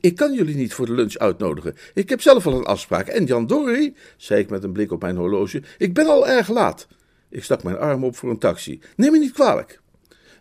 Ik 0.00 0.16
kan 0.16 0.32
jullie 0.32 0.56
niet 0.56 0.74
voor 0.74 0.86
de 0.86 0.92
lunch 0.92 1.16
uitnodigen. 1.16 1.74
Ik 1.94 2.08
heb 2.08 2.20
zelf 2.20 2.46
al 2.46 2.56
een 2.56 2.64
afspraak. 2.64 3.06
En 3.06 3.24
Jan 3.24 3.46
Dory, 3.46 3.94
zei 4.16 4.40
ik 4.40 4.50
met 4.50 4.64
een 4.64 4.72
blik 4.72 4.92
op 4.92 5.00
mijn 5.02 5.16
horloge, 5.16 5.62
ik 5.78 5.94
ben 5.94 6.06
al 6.06 6.28
erg 6.28 6.48
laat. 6.48 6.86
Ik 7.30 7.44
stak 7.44 7.62
mijn 7.62 7.78
arm 7.78 8.04
op 8.04 8.16
voor 8.16 8.30
een 8.30 8.38
taxi. 8.38 8.80
Neem 8.96 9.12
me 9.12 9.18
niet 9.18 9.32
kwalijk. 9.32 9.80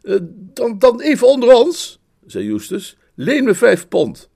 Uh, 0.03 0.17
dan, 0.53 0.79
dan 0.79 1.01
even 1.01 1.27
onder 1.27 1.53
ons, 1.55 1.99
zei 2.25 2.45
Justus. 2.45 2.97
Leen 3.15 3.43
me 3.43 3.53
vijf 3.53 3.87
pond. 3.87 4.29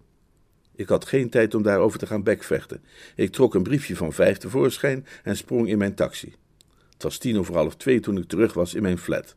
Ik 0.75 0.87
had 0.87 1.05
geen 1.05 1.29
tijd 1.29 1.55
om 1.55 1.61
daarover 1.61 1.99
te 1.99 2.07
gaan 2.07 2.23
bekvechten. 2.23 2.83
Ik 3.15 3.31
trok 3.31 3.55
een 3.55 3.63
briefje 3.63 3.95
van 3.95 4.13
vijf 4.13 4.37
tevoorschijn 4.37 5.05
en 5.23 5.37
sprong 5.37 5.67
in 5.67 5.77
mijn 5.77 5.95
taxi. 5.95 6.33
Het 6.93 7.03
was 7.03 7.17
tien 7.17 7.37
over 7.37 7.55
half 7.55 7.75
twee 7.75 7.99
toen 7.99 8.17
ik 8.17 8.27
terug 8.27 8.53
was 8.53 8.73
in 8.73 8.81
mijn 8.81 8.97
flat. 8.97 9.35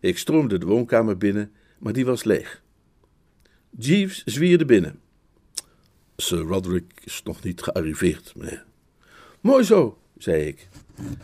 Ik 0.00 0.18
stroomde 0.18 0.58
de 0.58 0.66
woonkamer 0.66 1.18
binnen, 1.18 1.52
maar 1.78 1.92
die 1.92 2.04
was 2.04 2.24
leeg. 2.24 2.62
Jeeves 3.70 4.22
zwierde 4.24 4.64
binnen. 4.64 5.00
Sir 6.16 6.38
Roderick 6.38 6.92
is 7.04 7.20
nog 7.24 7.42
niet 7.42 7.62
gearriveerd, 7.62 8.32
meneer. 8.36 8.64
Mooi 9.40 9.64
zo, 9.64 9.98
zei 10.18 10.42
ik. 10.42 10.68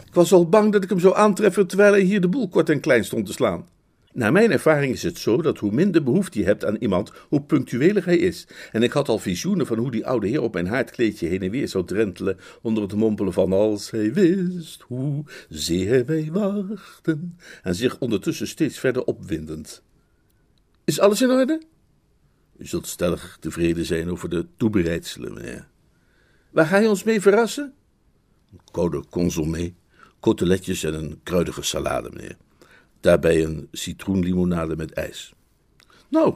Ik 0.06 0.14
was 0.14 0.32
al 0.32 0.49
bang 0.49 0.73
dat 0.73 0.82
ik 0.82 0.88
hem 0.88 1.00
zou 1.00 1.16
aantreffen 1.16 1.66
terwijl 1.66 1.92
hij 1.92 2.02
hier 2.02 2.21
de 2.21 2.28
boel 2.28 2.49
kort 2.49 2.68
en 2.68 2.80
klein 2.80 3.04
stond 3.04 3.26
te 3.26 3.32
slaan. 3.32 3.68
Naar 4.14 4.33
mijn 4.33 4.50
ervaring 4.50 4.92
is 4.92 5.02
het 5.02 5.19
zo 5.19 5.42
dat 5.42 5.59
hoe 5.59 5.73
minder 5.73 6.02
behoefte 6.02 6.38
je 6.38 6.45
hebt 6.45 6.64
aan 6.64 6.76
iemand, 6.76 7.12
hoe 7.28 7.42
punctueler 7.42 8.04
hij 8.04 8.16
is. 8.16 8.47
En 8.73 8.83
ik 8.83 8.92
had 8.92 9.09
al 9.09 9.19
visioenen 9.19 9.66
van 9.66 9.78
hoe 9.78 9.90
die 9.90 10.07
oude 10.07 10.26
heer 10.28 10.42
op 10.42 10.52
mijn 10.52 10.66
haardkleedje 10.66 11.26
heen 11.26 11.42
en 11.42 11.50
weer 11.50 11.69
zou 11.69 11.85
drentelen 11.85 12.38
onder 12.62 12.83
het 12.83 12.95
mompelen 12.95 13.33
van 13.33 13.52
als 13.52 13.90
hij 13.90 14.12
wist 14.12 14.83
hoe 14.83 15.25
zeer 15.49 16.07
wij 16.07 16.28
wachten 16.33 17.38
en 17.62 17.75
zich 17.75 17.99
ondertussen 17.99 18.49
steeds 18.49 18.78
verder 18.78 19.04
opwindend. 19.04 19.83
Is 20.85 21.00
alles 21.00 21.23
in 21.23 21.31
orde? 21.31 21.62
U 22.59 22.66
zult 22.66 22.87
stellig 22.87 23.37
tevreden 23.40 23.85
zijn 23.85 24.11
over 24.11 24.28
de 24.28 24.47
toebereidselen, 24.57 25.35
meneer. 25.35 25.69
Waar 26.50 26.66
ga 26.66 26.76
je 26.76 26.88
ons 26.88 27.02
mee 27.02 27.21
verrassen? 27.21 27.75
Koude 28.71 29.04
consommé, 29.11 29.75
koteletjes 30.21 30.85
en 30.85 30.95
een 30.95 31.21
kruidige 31.23 31.62
salade, 31.62 32.11
meneer. 32.12 32.37
Daarbij 33.02 33.44
een 33.44 33.68
citroenlimonade 33.73 34.76
met 34.76 34.92
ijs. 34.92 35.35
Nou, 36.09 36.35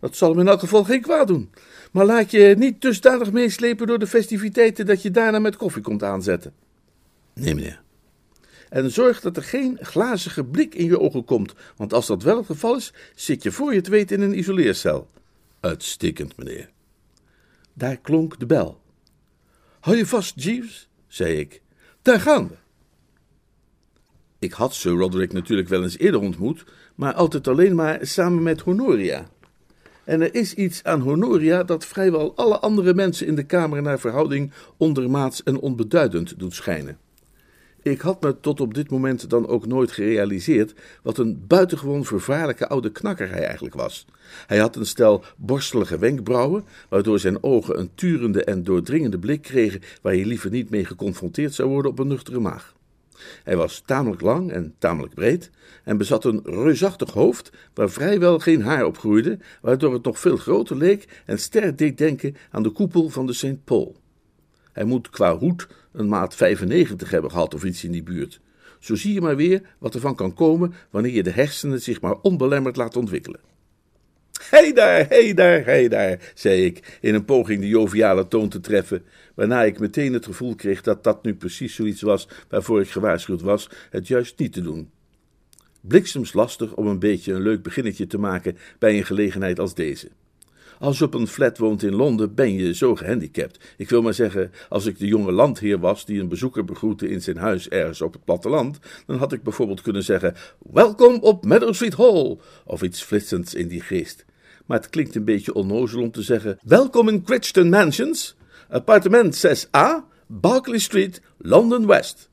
dat 0.00 0.16
zal 0.16 0.30
hem 0.30 0.40
in 0.40 0.48
elk 0.48 0.60
geval 0.60 0.84
geen 0.84 1.00
kwaad 1.00 1.28
doen. 1.28 1.50
Maar 1.92 2.06
laat 2.06 2.30
je 2.30 2.54
niet 2.58 2.82
dusdanig 2.82 3.32
meeslepen 3.32 3.86
door 3.86 3.98
de 3.98 4.06
festiviteiten 4.06 4.86
dat 4.86 5.02
je 5.02 5.10
daarna 5.10 5.38
met 5.38 5.56
koffie 5.56 5.82
komt 5.82 6.02
aanzetten. 6.02 6.52
Nee, 7.34 7.54
meneer. 7.54 7.82
En 8.68 8.90
zorg 8.90 9.20
dat 9.20 9.36
er 9.36 9.42
geen 9.42 9.78
glazige 9.80 10.44
blik 10.44 10.74
in 10.74 10.84
je 10.84 11.00
ogen 11.00 11.24
komt, 11.24 11.54
want 11.76 11.92
als 11.92 12.06
dat 12.06 12.22
wel 12.22 12.36
het 12.36 12.46
geval 12.46 12.76
is, 12.76 12.92
zit 13.14 13.42
je 13.42 13.52
voor 13.52 13.70
je 13.70 13.78
het 13.78 13.88
weet 13.88 14.10
in 14.10 14.20
een 14.20 14.38
isoleercel. 14.38 15.08
Uitstekend, 15.60 16.36
meneer. 16.36 16.70
Daar 17.72 17.96
klonk 17.96 18.38
de 18.38 18.46
bel. 18.46 18.80
Hou 19.80 19.96
je 19.96 20.06
vast, 20.06 20.42
Jeeves, 20.42 20.88
zei 21.06 21.38
ik. 21.38 21.62
Daar 22.02 22.20
gaan 22.20 22.48
we. 22.48 22.54
Ik 24.44 24.52
had 24.52 24.74
Sir 24.74 24.92
Roderick 24.92 25.32
natuurlijk 25.32 25.68
wel 25.68 25.82
eens 25.82 25.98
eerder 25.98 26.20
ontmoet, 26.20 26.64
maar 26.94 27.14
altijd 27.14 27.48
alleen 27.48 27.74
maar 27.74 27.98
samen 28.02 28.42
met 28.42 28.60
Honoria. 28.60 29.28
En 30.04 30.20
er 30.20 30.34
is 30.34 30.54
iets 30.54 30.82
aan 30.82 31.00
Honoria 31.00 31.62
dat 31.62 31.84
vrijwel 31.84 32.36
alle 32.36 32.58
andere 32.58 32.94
mensen 32.94 33.26
in 33.26 33.34
de 33.34 33.44
kamer 33.44 33.82
naar 33.82 33.98
verhouding 33.98 34.52
ondermaats 34.76 35.42
en 35.42 35.60
onbeduidend 35.60 36.38
doet 36.38 36.54
schijnen. 36.54 36.98
Ik 37.82 38.00
had 38.00 38.22
me 38.22 38.40
tot 38.40 38.60
op 38.60 38.74
dit 38.74 38.90
moment 38.90 39.30
dan 39.30 39.46
ook 39.46 39.66
nooit 39.66 39.92
gerealiseerd 39.92 40.74
wat 41.02 41.18
een 41.18 41.44
buitengewoon 41.46 42.04
vervaarlijke 42.04 42.68
oude 42.68 42.92
knakker 42.92 43.30
hij 43.30 43.44
eigenlijk 43.44 43.74
was. 43.74 44.06
Hij 44.46 44.58
had 44.58 44.76
een 44.76 44.86
stel 44.86 45.24
borstelige 45.36 45.98
wenkbrauwen, 45.98 46.64
waardoor 46.88 47.18
zijn 47.18 47.42
ogen 47.42 47.78
een 47.78 47.90
turende 47.94 48.44
en 48.44 48.64
doordringende 48.64 49.18
blik 49.18 49.42
kregen 49.42 49.80
waar 50.02 50.14
je 50.14 50.26
liever 50.26 50.50
niet 50.50 50.70
mee 50.70 50.84
geconfronteerd 50.84 51.54
zou 51.54 51.68
worden 51.68 51.90
op 51.90 51.98
een 51.98 52.08
nuchtere 52.08 52.40
maag. 52.40 52.74
Hij 53.44 53.56
was 53.56 53.82
tamelijk 53.86 54.20
lang 54.20 54.52
en 54.52 54.74
tamelijk 54.78 55.14
breed 55.14 55.50
en 55.84 55.96
bezat 55.96 56.24
een 56.24 56.40
reusachtig 56.44 57.10
hoofd 57.10 57.50
waar 57.74 57.90
vrijwel 57.90 58.38
geen 58.38 58.62
haar 58.62 58.84
op 58.84 58.98
groeide, 58.98 59.38
waardoor 59.60 59.92
het 59.92 60.04
nog 60.04 60.18
veel 60.18 60.36
groter 60.36 60.76
leek 60.76 61.22
en 61.26 61.38
sterk 61.38 61.78
deed 61.78 61.98
denken 61.98 62.36
aan 62.50 62.62
de 62.62 62.70
koepel 62.70 63.08
van 63.08 63.26
de 63.26 63.32
St. 63.32 63.64
Paul. 63.64 63.96
Hij 64.72 64.84
moet 64.84 65.10
qua 65.10 65.36
hoed 65.36 65.68
een 65.92 66.08
maat 66.08 66.34
95 66.34 67.10
hebben 67.10 67.30
gehad 67.30 67.54
of 67.54 67.64
iets 67.64 67.84
in 67.84 67.92
die 67.92 68.02
buurt. 68.02 68.40
Zo 68.78 68.94
zie 68.94 69.14
je 69.14 69.20
maar 69.20 69.36
weer 69.36 69.62
wat 69.78 69.94
er 69.94 70.00
van 70.00 70.14
kan 70.14 70.34
komen 70.34 70.74
wanneer 70.90 71.12
je 71.12 71.22
de 71.22 71.30
hersenen 71.30 71.82
zich 71.82 72.00
maar 72.00 72.16
onbelemmerd 72.22 72.76
laat 72.76 72.96
ontwikkelen. 72.96 73.40
Hé 74.50 74.72
daar, 74.72 75.06
hé 75.08 75.34
daar, 75.34 75.64
hé 75.64 75.88
daar, 75.88 76.32
zei 76.34 76.64
ik, 76.64 76.98
in 77.00 77.14
een 77.14 77.24
poging 77.24 77.60
de 77.60 77.68
joviale 77.68 78.28
toon 78.28 78.48
te 78.48 78.60
treffen, 78.60 79.04
waarna 79.34 79.62
ik 79.62 79.78
meteen 79.78 80.12
het 80.12 80.24
gevoel 80.24 80.54
kreeg 80.54 80.80
dat 80.82 81.04
dat 81.04 81.24
nu 81.24 81.34
precies 81.34 81.74
zoiets 81.74 82.02
was 82.02 82.28
waarvoor 82.48 82.80
ik 82.80 82.90
gewaarschuwd 82.90 83.40
was 83.40 83.68
het 83.90 84.08
juist 84.08 84.38
niet 84.38 84.52
te 84.52 84.62
doen. 84.62 84.90
Bliksems 85.80 86.32
lastig 86.32 86.74
om 86.74 86.86
een 86.86 86.98
beetje 86.98 87.32
een 87.32 87.42
leuk 87.42 87.62
beginnetje 87.62 88.06
te 88.06 88.18
maken 88.18 88.56
bij 88.78 88.96
een 88.96 89.04
gelegenheid 89.04 89.58
als 89.58 89.74
deze. 89.74 90.08
Als 90.78 90.98
je 90.98 91.04
op 91.04 91.14
een 91.14 91.26
flat 91.26 91.58
woont 91.58 91.82
in 91.82 91.94
Londen, 91.94 92.34
ben 92.34 92.54
je 92.54 92.74
zo 92.74 92.94
gehandicapt. 92.94 93.74
Ik 93.76 93.88
wil 93.88 94.02
maar 94.02 94.14
zeggen, 94.14 94.50
als 94.68 94.86
ik 94.86 94.98
de 94.98 95.06
jonge 95.06 95.32
landheer 95.32 95.78
was 95.78 96.04
die 96.04 96.20
een 96.20 96.28
bezoeker 96.28 96.64
begroette 96.64 97.08
in 97.08 97.22
zijn 97.22 97.36
huis 97.36 97.68
ergens 97.68 98.00
op 98.00 98.12
het 98.12 98.24
platteland, 98.24 98.78
dan 99.06 99.16
had 99.16 99.32
ik 99.32 99.42
bijvoorbeeld 99.42 99.80
kunnen 99.80 100.02
zeggen: 100.02 100.34
Welkom 100.72 101.18
op 101.20 101.44
Meadow 101.44 101.74
Street 101.74 101.96
Hall, 101.96 102.38
of 102.64 102.82
iets 102.82 103.02
flitsends 103.02 103.54
in 103.54 103.68
die 103.68 103.80
geest. 103.80 104.24
Maar 104.66 104.78
het 104.78 104.90
klinkt 104.90 105.14
een 105.14 105.24
beetje 105.24 105.54
onnozel 105.54 106.02
om 106.02 106.10
te 106.10 106.22
zeggen: 106.22 106.58
Welkom 106.62 107.08
in 107.08 107.22
Crichton 107.22 107.68
Mansions, 107.68 108.36
appartement 108.68 109.46
6A, 109.46 110.04
Berkeley 110.26 110.78
Street, 110.78 111.20
London 111.38 111.86
West. 111.86 112.28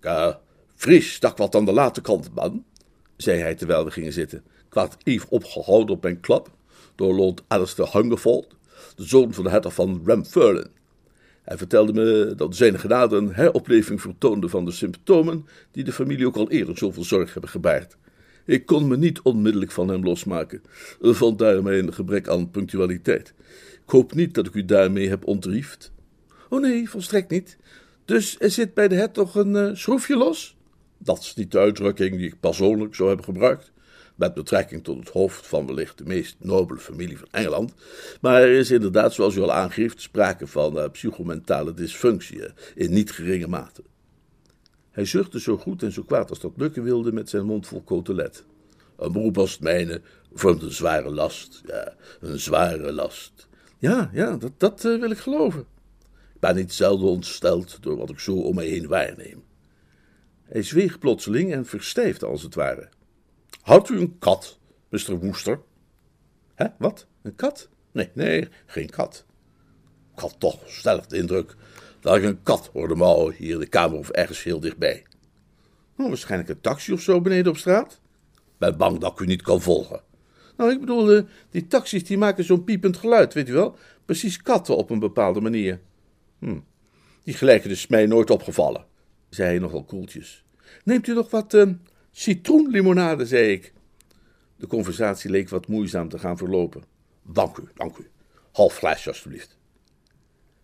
Ka, 0.00 0.40
fris 0.74 1.12
stak 1.12 1.36
wat 1.36 1.54
aan 1.54 1.64
de 1.64 1.72
late 1.72 2.00
kant, 2.00 2.34
man, 2.34 2.64
zei 3.16 3.40
hij 3.40 3.54
terwijl 3.54 3.84
we 3.84 3.90
gingen 3.90 4.12
zitten. 4.12 4.44
Had 4.68 4.96
even 5.02 5.28
opgehouden 5.30 5.94
op 5.94 6.02
mijn 6.02 6.20
klap 6.20 6.50
door 6.94 7.14
Lord 7.14 7.42
Alistair 7.46 7.92
Hungerford, 7.92 8.56
de 8.96 9.04
zoon 9.04 9.34
van 9.34 9.44
de 9.44 9.50
hertog 9.50 9.74
van 9.74 10.02
Ramfurlen. 10.04 10.70
Hij 11.42 11.56
vertelde 11.56 11.92
me 11.92 12.34
dat 12.36 12.56
zijn 12.56 12.78
genade 12.78 13.16
een 13.16 13.34
heropleving 13.34 14.00
vertoonde 14.00 14.48
van 14.48 14.64
de 14.64 14.70
symptomen 14.70 15.46
die 15.70 15.84
de 15.84 15.92
familie 15.92 16.26
ook 16.26 16.36
al 16.36 16.50
eerder 16.50 16.78
zoveel 16.78 17.04
zorg 17.04 17.32
hebben 17.32 17.50
gebaard. 17.50 17.96
Ik 18.44 18.66
kon 18.66 18.88
me 18.88 18.96
niet 18.96 19.20
onmiddellijk 19.20 19.70
van 19.72 19.88
hem 19.88 20.04
losmaken, 20.04 20.62
vandaar 21.00 21.62
mijn 21.62 21.92
gebrek 21.92 22.28
aan 22.28 22.50
punctualiteit. 22.50 23.34
Ik 23.86 23.92
hoop 23.92 24.14
niet 24.14 24.34
dat 24.34 24.46
ik 24.46 24.54
u 24.54 24.64
daarmee 24.64 25.08
heb 25.08 25.26
ontriefd. 25.26 25.92
Oh 26.48 26.60
nee, 26.60 26.90
volstrekt 26.90 27.30
niet. 27.30 27.56
Dus 28.04 28.36
er 28.38 28.50
zit 28.50 28.74
bij 28.74 28.88
de 28.88 28.94
hertog 28.94 29.34
een 29.34 29.54
uh, 29.54 29.74
schroefje 29.74 30.16
los? 30.16 30.56
Dat 30.98 31.18
is 31.18 31.34
niet 31.34 31.52
de 31.52 31.58
uitdrukking 31.58 32.16
die 32.16 32.26
ik 32.26 32.40
persoonlijk 32.40 32.94
zou 32.94 33.08
hebben 33.08 33.26
gebruikt 33.26 33.72
met 34.16 34.34
betrekking 34.34 34.84
tot 34.84 34.98
het 34.98 35.08
hoofd 35.08 35.46
van 35.46 35.66
wellicht 35.66 35.98
de 35.98 36.04
meest 36.04 36.36
nobele 36.38 36.80
familie 36.80 37.18
van 37.18 37.28
Engeland. 37.30 37.74
Maar 38.20 38.42
er 38.42 38.52
is 38.52 38.70
inderdaad, 38.70 39.14
zoals 39.14 39.34
u 39.34 39.40
al 39.40 39.52
aangeeft, 39.52 40.00
sprake 40.00 40.46
van 40.46 40.78
uh, 40.78 40.88
psychomentale 40.88 41.74
dysfunctie 41.74 42.42
in 42.74 42.92
niet 42.92 43.10
geringe 43.10 43.46
mate. 43.46 43.82
Hij 44.90 45.04
zuchtte 45.04 45.40
zo 45.40 45.56
goed 45.56 45.82
en 45.82 45.92
zo 45.92 46.02
kwaad 46.02 46.30
als 46.30 46.40
dat 46.40 46.52
lukken 46.56 46.82
wilde 46.82 47.12
met 47.12 47.28
zijn 47.28 47.44
mond 47.44 47.66
vol 47.66 47.84
cotelet. 47.84 48.44
Een 48.96 49.12
beroep 49.12 49.38
als 49.38 49.52
het 49.52 49.60
mijne 49.60 50.00
vormt 50.32 50.62
een 50.62 50.72
zware 50.72 51.10
last, 51.10 51.62
ja, 51.66 51.94
een 52.20 52.38
zware 52.38 52.92
last. 52.92 53.48
Ja, 53.78 54.10
ja, 54.12 54.36
dat, 54.36 54.52
dat 54.56 54.84
uh, 54.84 55.00
wil 55.00 55.10
ik 55.10 55.18
geloven. 55.18 55.60
Ik 56.34 56.40
ben 56.40 56.54
niet 56.54 56.72
zelden 56.72 57.08
ontsteld 57.08 57.82
door 57.82 57.96
wat 57.96 58.10
ik 58.10 58.18
zo 58.18 58.34
om 58.34 58.54
mij 58.54 58.66
heen 58.66 58.86
waarneem. 58.86 59.44
Hij 60.42 60.62
zweeg 60.62 60.98
plotseling 60.98 61.52
en 61.52 61.66
verstijfde 61.66 62.26
als 62.26 62.42
het 62.42 62.54
ware. 62.54 62.88
Houdt 63.60 63.88
u 63.88 63.98
een 63.98 64.18
kat, 64.18 64.58
Mr. 64.88 65.18
Woester? 65.18 65.60
Hè, 66.54 66.66
wat? 66.78 67.06
Een 67.22 67.34
kat? 67.34 67.68
Nee, 67.92 68.10
nee, 68.14 68.48
geen 68.66 68.90
kat. 68.90 69.24
Ik 70.14 70.18
had 70.20 70.34
toch 70.38 70.58
stellig 70.66 71.06
de 71.06 71.16
indruk 71.16 71.56
dat 72.00 72.16
ik 72.16 72.22
een 72.22 72.42
kat 72.42 72.70
hoorde 72.72 72.94
mouwen 72.94 73.34
hier 73.34 73.52
in 73.52 73.60
de 73.60 73.66
kamer 73.66 73.98
of 73.98 74.10
ergens 74.10 74.42
heel 74.42 74.60
dichtbij. 74.60 75.06
Nou, 75.96 76.08
waarschijnlijk 76.08 76.50
een 76.50 76.60
taxi 76.60 76.92
of 76.92 77.00
zo 77.00 77.20
beneden 77.20 77.52
op 77.52 77.58
straat. 77.58 78.00
Ben 78.58 78.76
bang 78.76 78.98
dat 78.98 79.12
ik 79.12 79.20
u 79.20 79.26
niet 79.26 79.42
kan 79.42 79.60
volgen. 79.60 80.00
Nou, 80.56 80.70
ik 80.70 80.80
bedoel, 80.80 81.12
eh, 81.12 81.22
die 81.50 81.66
taxis 81.66 82.04
die 82.04 82.18
maken 82.18 82.44
zo'n 82.44 82.64
piepend 82.64 82.96
geluid, 82.96 83.34
weet 83.34 83.48
u 83.48 83.52
wel? 83.52 83.76
Precies 84.04 84.42
katten 84.42 84.76
op 84.76 84.90
een 84.90 84.98
bepaalde 84.98 85.40
manier. 85.40 85.80
Hm. 86.38 86.58
Die 87.22 87.34
gelijken 87.34 87.68
dus 87.68 87.86
mij 87.86 88.06
nooit 88.06 88.30
opgevallen, 88.30 88.84
zei 89.28 89.48
hij 89.48 89.58
nogal 89.58 89.84
koeltjes. 89.84 90.44
Neemt 90.84 91.06
u 91.06 91.14
nog 91.14 91.30
wat 91.30 91.54
uh, 91.54 91.70
citroenlimonade, 92.10 93.26
zei 93.26 93.52
ik. 93.52 93.72
De 94.56 94.66
conversatie 94.66 95.30
leek 95.30 95.48
wat 95.48 95.66
moeizaam 95.66 96.08
te 96.08 96.18
gaan 96.18 96.36
verlopen. 96.36 96.82
Dank 97.22 97.56
u, 97.56 97.62
dank 97.74 97.96
u. 97.96 98.10
Half 98.52 98.76
glaasje, 98.76 99.08
alstublieft. 99.08 99.56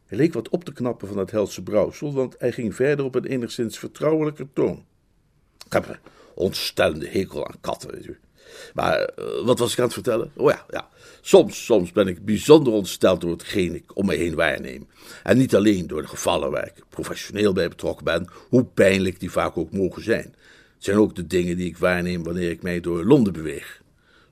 Hij 0.07 0.19
leek 0.19 0.33
wat 0.33 0.49
op 0.49 0.65
te 0.65 0.73
knappen 0.73 1.09
van 1.09 1.19
het 1.19 1.31
helse 1.31 1.63
brouwsel, 1.63 2.13
want 2.13 2.35
hij 2.39 2.53
ging 2.53 2.75
verder 2.75 3.05
op 3.05 3.15
een 3.15 3.25
enigszins 3.25 3.79
vertrouwelijker 3.79 4.49
toon. 4.53 4.85
Ik 5.67 5.73
heb 5.73 5.89
een 5.89 5.97
ontstellende 6.35 7.09
hekel 7.09 7.49
aan 7.49 7.61
katten, 7.61 7.91
weet 7.91 8.07
u. 8.07 8.19
Maar 8.75 9.11
uh, 9.19 9.45
wat 9.45 9.59
was 9.59 9.73
ik 9.73 9.79
aan 9.79 9.85
het 9.85 9.93
vertellen? 9.93 10.31
Oh 10.37 10.51
ja, 10.51 10.65
ja. 10.71 10.89
Soms, 11.21 11.65
soms 11.65 11.93
ben 11.93 12.09
ik 12.09 12.25
bijzonder 12.25 12.73
ontsteld 12.73 13.21
door 13.21 13.31
hetgeen 13.31 13.75
ik 13.75 13.97
om 13.97 14.07
me 14.07 14.15
heen 14.15 14.35
waarneem. 14.35 14.89
En 15.23 15.39
niet 15.39 15.55
alleen 15.55 15.87
door 15.87 16.03
de 16.03 16.09
gevallen 16.09 16.51
waar 16.51 16.67
ik 16.67 16.85
professioneel 16.89 17.53
bij 17.53 17.69
betrokken 17.69 18.05
ben, 18.05 18.29
hoe 18.49 18.65
pijnlijk 18.65 19.21
die 19.21 19.31
vaak 19.31 19.57
ook 19.57 19.73
mogen 19.73 20.03
zijn. 20.03 20.35
Het 20.75 20.85
zijn 20.85 20.97
ook 20.97 21.15
de 21.15 21.27
dingen 21.27 21.57
die 21.57 21.67
ik 21.67 21.77
waarneem 21.77 22.23
wanneer 22.23 22.51
ik 22.51 22.63
mij 22.63 22.81
door 22.81 23.05
Londen 23.05 23.33
beweeg. 23.33 23.83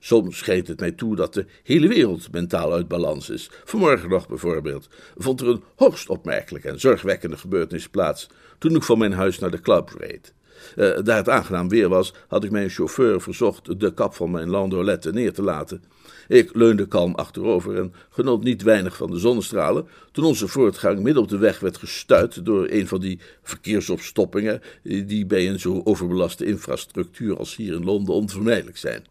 Soms 0.03 0.37
schijnt 0.37 0.67
het 0.67 0.79
mij 0.79 0.91
toe 0.91 1.15
dat 1.15 1.33
de 1.33 1.45
hele 1.63 1.87
wereld 1.87 2.31
mentaal 2.31 2.73
uit 2.73 2.87
balans 2.87 3.29
is. 3.29 3.49
Vanmorgen 3.63 4.09
nog 4.09 4.27
bijvoorbeeld 4.27 4.89
vond 5.17 5.41
er 5.41 5.47
een 5.47 5.63
hoogst 5.75 6.09
opmerkelijke 6.09 6.69
en 6.69 6.79
zorgwekkende 6.79 7.37
gebeurtenis 7.37 7.89
plaats 7.89 8.27
toen 8.57 8.75
ik 8.75 8.83
van 8.83 8.97
mijn 8.97 9.13
huis 9.13 9.39
naar 9.39 9.51
de 9.51 9.61
club 9.61 9.93
reed. 9.97 10.33
Uh, 10.75 10.97
daar 11.03 11.17
het 11.17 11.29
aangenaam 11.29 11.69
weer 11.69 11.89
was, 11.89 12.13
had 12.27 12.43
ik 12.43 12.51
mijn 12.51 12.69
chauffeur 12.69 13.21
verzocht 13.21 13.79
de 13.79 13.93
kap 13.93 14.13
van 14.13 14.31
mijn 14.31 14.49
landolette 14.49 15.11
neer 15.11 15.33
te 15.33 15.41
laten. 15.41 15.83
Ik 16.27 16.55
leunde 16.55 16.87
kalm 16.87 17.15
achterover 17.15 17.77
en 17.77 17.93
genoot 18.09 18.43
niet 18.43 18.61
weinig 18.61 18.97
van 18.97 19.11
de 19.11 19.19
zonnestralen, 19.19 19.87
toen 20.11 20.25
onze 20.25 20.47
voortgang 20.47 20.99
midden 20.99 21.23
op 21.23 21.29
de 21.29 21.37
weg 21.37 21.59
werd 21.59 21.77
gestuit 21.77 22.45
door 22.45 22.67
een 22.69 22.87
van 22.87 22.99
die 22.99 23.19
verkeersopstoppingen 23.43 24.61
die 24.83 25.25
bij 25.25 25.49
een 25.49 25.59
zo 25.59 25.81
overbelaste 25.83 26.45
infrastructuur 26.45 27.37
als 27.37 27.55
hier 27.55 27.73
in 27.73 27.83
Londen 27.83 28.15
onvermijdelijk 28.15 28.77
zijn. 28.77 29.05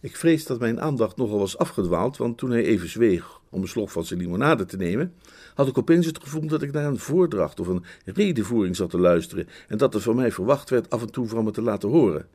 Ik 0.00 0.16
vrees 0.16 0.46
dat 0.46 0.60
mijn 0.60 0.80
aandacht 0.80 1.16
nogal 1.16 1.38
was 1.38 1.58
afgedwaald, 1.58 2.16
want 2.16 2.38
toen 2.38 2.50
hij 2.50 2.64
even 2.64 2.88
zweeg 2.88 3.40
om 3.56 3.62
een 3.62 3.68
slok 3.68 3.90
van 3.90 4.04
zijn 4.04 4.20
limonade 4.20 4.64
te 4.64 4.76
nemen, 4.76 5.14
had 5.54 5.68
ik 5.68 5.78
opeens 5.78 6.06
het 6.06 6.22
gevoel 6.22 6.46
dat 6.46 6.62
ik 6.62 6.72
naar 6.72 6.84
een 6.84 6.98
voordracht 6.98 7.60
of 7.60 7.66
een 7.66 7.84
redenvoering 8.04 8.76
zat 8.76 8.90
te 8.90 8.98
luisteren 8.98 9.48
en 9.68 9.78
dat 9.78 9.94
er 9.94 10.00
van 10.00 10.16
mij 10.16 10.32
verwacht 10.32 10.70
werd 10.70 10.90
af 10.90 11.02
en 11.02 11.10
toe 11.10 11.26
van 11.26 11.44
me 11.44 11.50
te 11.50 11.62
laten 11.62 11.88
horen. 11.88 12.28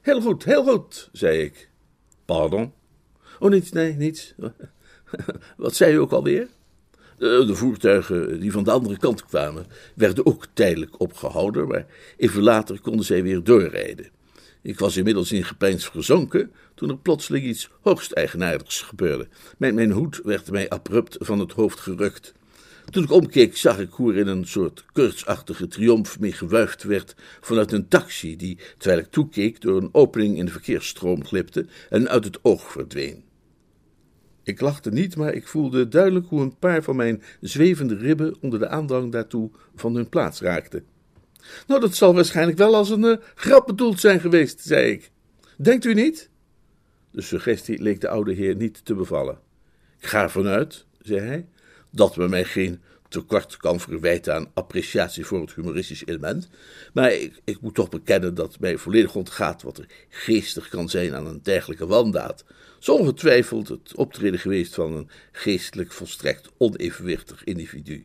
Heel 0.00 0.20
goed, 0.20 0.44
heel 0.44 0.64
goed, 0.64 1.08
zei 1.12 1.38
ik. 1.40 1.70
Pardon? 2.24 2.72
Oh, 3.38 3.50
niets, 3.50 3.72
nee, 3.72 3.94
niets. 3.94 4.34
Wat 5.56 5.74
zei 5.74 5.94
u 5.94 5.96
ook 5.96 6.12
alweer? 6.12 6.48
De 7.16 7.54
voertuigen 7.54 8.40
die 8.40 8.52
van 8.52 8.64
de 8.64 8.70
andere 8.70 8.96
kant 8.96 9.24
kwamen, 9.24 9.66
werden 9.94 10.26
ook 10.26 10.46
tijdelijk 10.52 11.00
opgehouden, 11.00 11.68
maar 11.68 11.86
even 12.16 12.42
later 12.42 12.80
konden 12.80 13.04
zij 13.04 13.22
weer 13.22 13.42
doorrijden. 13.42 14.10
Ik 14.62 14.78
was 14.78 14.96
inmiddels 14.96 15.32
in 15.32 15.44
gepeins 15.44 15.86
verzonken 15.86 16.52
toen 16.74 16.88
er 16.88 16.98
plotseling 16.98 17.44
iets 17.44 17.70
hoogst 17.80 18.12
eigenaardigs 18.12 18.82
gebeurde. 18.82 19.28
Mijn, 19.58 19.90
hoed 19.90 20.20
werd 20.24 20.50
mij 20.50 20.68
abrupt 20.68 21.16
van 21.20 21.38
het 21.38 21.52
hoofd 21.52 21.80
gerukt. 21.80 22.34
Toen 22.90 23.02
ik 23.02 23.10
omkeek, 23.10 23.56
zag 23.56 23.78
ik 23.78 23.90
hoe 23.90 24.12
er 24.12 24.18
in 24.18 24.26
een 24.26 24.46
soort 24.46 24.84
kurtsachtige 24.92 25.68
triomf 25.68 26.20
mee 26.20 26.32
gewuifd 26.32 26.82
werd 26.82 27.14
vanuit 27.40 27.72
een 27.72 27.88
taxi, 27.88 28.36
die, 28.36 28.58
terwijl 28.78 29.00
ik 29.00 29.10
toekeek, 29.10 29.60
door 29.60 29.76
een 29.76 29.94
opening 29.94 30.36
in 30.36 30.44
de 30.44 30.52
verkeersstroom 30.52 31.24
glipte 31.24 31.66
en 31.88 32.08
uit 32.08 32.24
het 32.24 32.38
oog 32.42 32.70
verdween. 32.70 33.24
Ik 34.42 34.60
lachte 34.60 34.90
niet, 34.90 35.16
maar 35.16 35.32
ik 35.32 35.48
voelde 35.48 35.88
duidelijk 35.88 36.26
hoe 36.26 36.40
een 36.40 36.58
paar 36.58 36.82
van 36.82 36.96
mijn 36.96 37.22
zwevende 37.40 37.96
ribben 37.96 38.36
onder 38.40 38.58
de 38.58 38.68
aandrang 38.68 39.12
daartoe 39.12 39.50
van 39.74 39.94
hun 39.94 40.08
plaats 40.08 40.40
raakten. 40.40 40.84
Nou, 41.66 41.80
dat 41.80 41.94
zal 41.94 42.14
waarschijnlijk 42.14 42.58
wel 42.58 42.74
als 42.74 42.90
een 42.90 43.04
uh, 43.04 43.16
grap 43.34 43.66
bedoeld 43.66 44.00
zijn 44.00 44.20
geweest, 44.20 44.60
zei 44.60 44.90
ik. 44.90 45.10
Denkt 45.56 45.84
u 45.84 45.94
niet? 45.94 46.30
De 47.10 47.22
suggestie 47.22 47.82
leek 47.82 48.00
de 48.00 48.08
oude 48.08 48.32
heer 48.32 48.56
niet 48.56 48.84
te 48.84 48.94
bevallen. 48.94 49.38
Ik 50.00 50.06
ga 50.06 50.22
ervan 50.22 50.46
uit, 50.46 50.86
zei 51.00 51.20
hij, 51.20 51.46
dat 51.90 52.16
men 52.16 52.30
mij 52.30 52.44
geen 52.44 52.80
tekort 53.08 53.56
kan 53.56 53.80
verwijten 53.80 54.34
aan 54.34 54.50
appreciatie 54.54 55.26
voor 55.26 55.40
het 55.40 55.54
humoristisch 55.54 56.06
element, 56.06 56.48
maar 56.92 57.12
ik, 57.12 57.40
ik 57.44 57.60
moet 57.60 57.74
toch 57.74 57.88
bekennen 57.88 58.34
dat 58.34 58.60
mij 58.60 58.76
volledig 58.76 59.14
ontgaat 59.14 59.62
wat 59.62 59.78
er 59.78 59.86
geestig 60.08 60.68
kan 60.68 60.88
zijn 60.88 61.14
aan 61.14 61.26
een 61.26 61.40
dergelijke 61.42 61.86
wandaad. 61.86 62.44
Zo 62.78 62.94
ongetwijfeld 62.94 63.68
het 63.68 63.94
optreden 63.94 64.40
geweest 64.40 64.74
van 64.74 64.92
een 64.92 65.10
geestelijk 65.32 65.92
volstrekt 65.92 66.50
onevenwichtig 66.56 67.44
individu. 67.44 68.04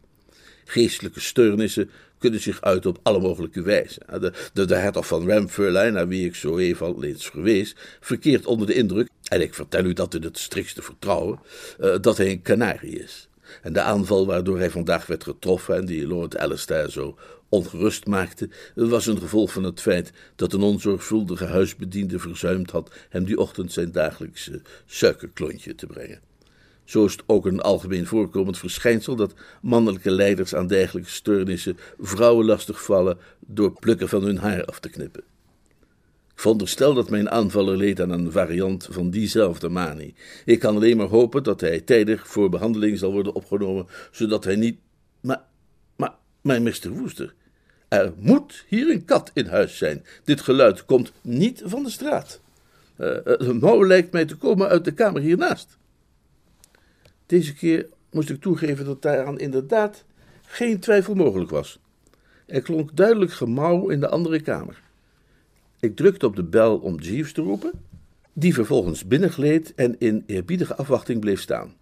Geestelijke 0.65 1.19
steurnissen 1.19 1.89
kunnen 2.23 2.41
zich 2.41 2.62
uiten 2.62 2.89
op 2.89 2.99
alle 3.03 3.19
mogelijke 3.19 3.62
wijzen. 3.62 4.01
De, 4.21 4.33
de, 4.53 4.65
de 4.65 4.75
hertog 4.75 5.07
van 5.07 5.29
Ramfurlijn, 5.29 5.93
naar 5.93 6.07
wie 6.07 6.25
ik 6.25 6.36
zo 6.36 6.57
even 6.57 6.86
al 6.86 7.03
eens 7.03 7.25
verwees, 7.25 7.75
verkeert 7.99 8.45
onder 8.45 8.67
de 8.67 8.73
indruk, 8.73 9.09
en 9.27 9.41
ik 9.41 9.53
vertel 9.53 9.86
u 9.86 9.93
dat 9.93 10.13
in 10.13 10.23
het 10.23 10.38
strikste 10.38 10.81
vertrouwen, 10.81 11.39
uh, 11.79 11.95
dat 12.01 12.17
hij 12.17 12.31
een 12.31 12.41
kanarie 12.41 12.99
is. 12.99 13.27
En 13.62 13.73
de 13.73 13.81
aanval 13.81 14.25
waardoor 14.25 14.57
hij 14.57 14.69
vandaag 14.69 15.05
werd 15.05 15.23
getroffen 15.23 15.75
en 15.75 15.86
die 15.86 16.07
Lord 16.07 16.38
Alistair 16.38 16.89
zo 16.89 17.17
ongerust 17.49 18.05
maakte, 18.05 18.49
was 18.75 19.07
een 19.07 19.19
gevolg 19.19 19.51
van 19.51 19.63
het 19.63 19.81
feit 19.81 20.12
dat 20.36 20.53
een 20.53 20.62
onzorgvuldige 20.62 21.45
huisbediende 21.45 22.19
verzuimd 22.19 22.71
had 22.71 22.91
hem 23.09 23.23
die 23.23 23.39
ochtend 23.39 23.71
zijn 23.71 23.91
dagelijkse 23.91 24.62
suikerklontje 24.86 25.75
te 25.75 25.86
brengen. 25.86 26.19
Zo 26.83 27.05
is 27.05 27.11
het 27.11 27.23
ook 27.25 27.45
een 27.45 27.61
algemeen 27.61 28.05
voorkomend 28.05 28.57
verschijnsel 28.57 29.15
dat 29.15 29.33
mannelijke 29.61 30.11
leiders 30.11 30.55
aan 30.55 30.67
dergelijke 30.67 31.09
steurnissen 31.09 31.77
vrouwen 31.99 32.45
lastig 32.45 32.83
vallen 32.83 33.17
door 33.39 33.79
plukken 33.79 34.09
van 34.09 34.23
hun 34.23 34.37
haar 34.37 34.65
af 34.65 34.79
te 34.79 34.89
knippen. 34.89 35.23
Ik 36.33 36.39
veronderstel 36.39 36.93
dat 36.93 37.09
mijn 37.09 37.29
aanvaller 37.29 37.77
leed 37.77 38.01
aan 38.01 38.09
een 38.09 38.31
variant 38.31 38.87
van 38.91 39.09
diezelfde 39.09 39.69
manie. 39.69 40.15
Ik 40.45 40.59
kan 40.59 40.75
alleen 40.75 40.97
maar 40.97 41.07
hopen 41.07 41.43
dat 41.43 41.61
hij 41.61 41.79
tijdig 41.79 42.27
voor 42.27 42.49
behandeling 42.49 42.97
zal 42.97 43.11
worden 43.11 43.33
opgenomen, 43.33 43.87
zodat 44.11 44.43
hij 44.43 44.55
niet. 44.55 44.77
Maar, 45.21 45.41
maar, 45.95 46.13
maar, 46.41 46.61
Mr. 46.61 46.89
Woester, 46.89 47.33
er 47.87 48.13
moet 48.17 48.65
hier 48.67 48.89
een 48.89 49.05
kat 49.05 49.31
in 49.33 49.45
huis 49.45 49.77
zijn. 49.77 50.03
Dit 50.23 50.41
geluid 50.41 50.85
komt 50.85 51.11
niet 51.21 51.61
van 51.65 51.83
de 51.83 51.89
straat. 51.89 52.41
Uh, 52.97 53.17
het 53.23 53.61
mouw 53.61 53.85
lijkt 53.85 54.11
mij 54.11 54.25
te 54.25 54.35
komen 54.35 54.67
uit 54.67 54.85
de 54.85 54.93
kamer 54.93 55.21
hiernaast. 55.21 55.77
Deze 57.33 57.53
keer 57.53 57.87
moest 58.11 58.29
ik 58.29 58.41
toegeven 58.41 58.85
dat 58.85 59.01
daaraan 59.01 59.39
inderdaad 59.39 60.05
geen 60.45 60.79
twijfel 60.79 61.15
mogelijk 61.15 61.49
was. 61.49 61.79
Er 62.45 62.61
klonk 62.61 62.95
duidelijk 62.95 63.31
gemauw 63.31 63.89
in 63.89 63.99
de 63.99 64.09
andere 64.09 64.41
kamer. 64.41 64.81
Ik 65.79 65.95
drukte 65.95 66.25
op 66.25 66.35
de 66.35 66.43
bel 66.43 66.77
om 66.77 66.99
Jeeves 66.99 67.33
te 67.33 67.41
roepen, 67.41 67.71
die 68.33 68.53
vervolgens 68.53 69.07
binnengleed 69.07 69.73
en 69.75 69.95
in 69.99 70.23
eerbiedige 70.25 70.75
afwachting 70.75 71.19
bleef 71.19 71.41
staan. 71.41 71.73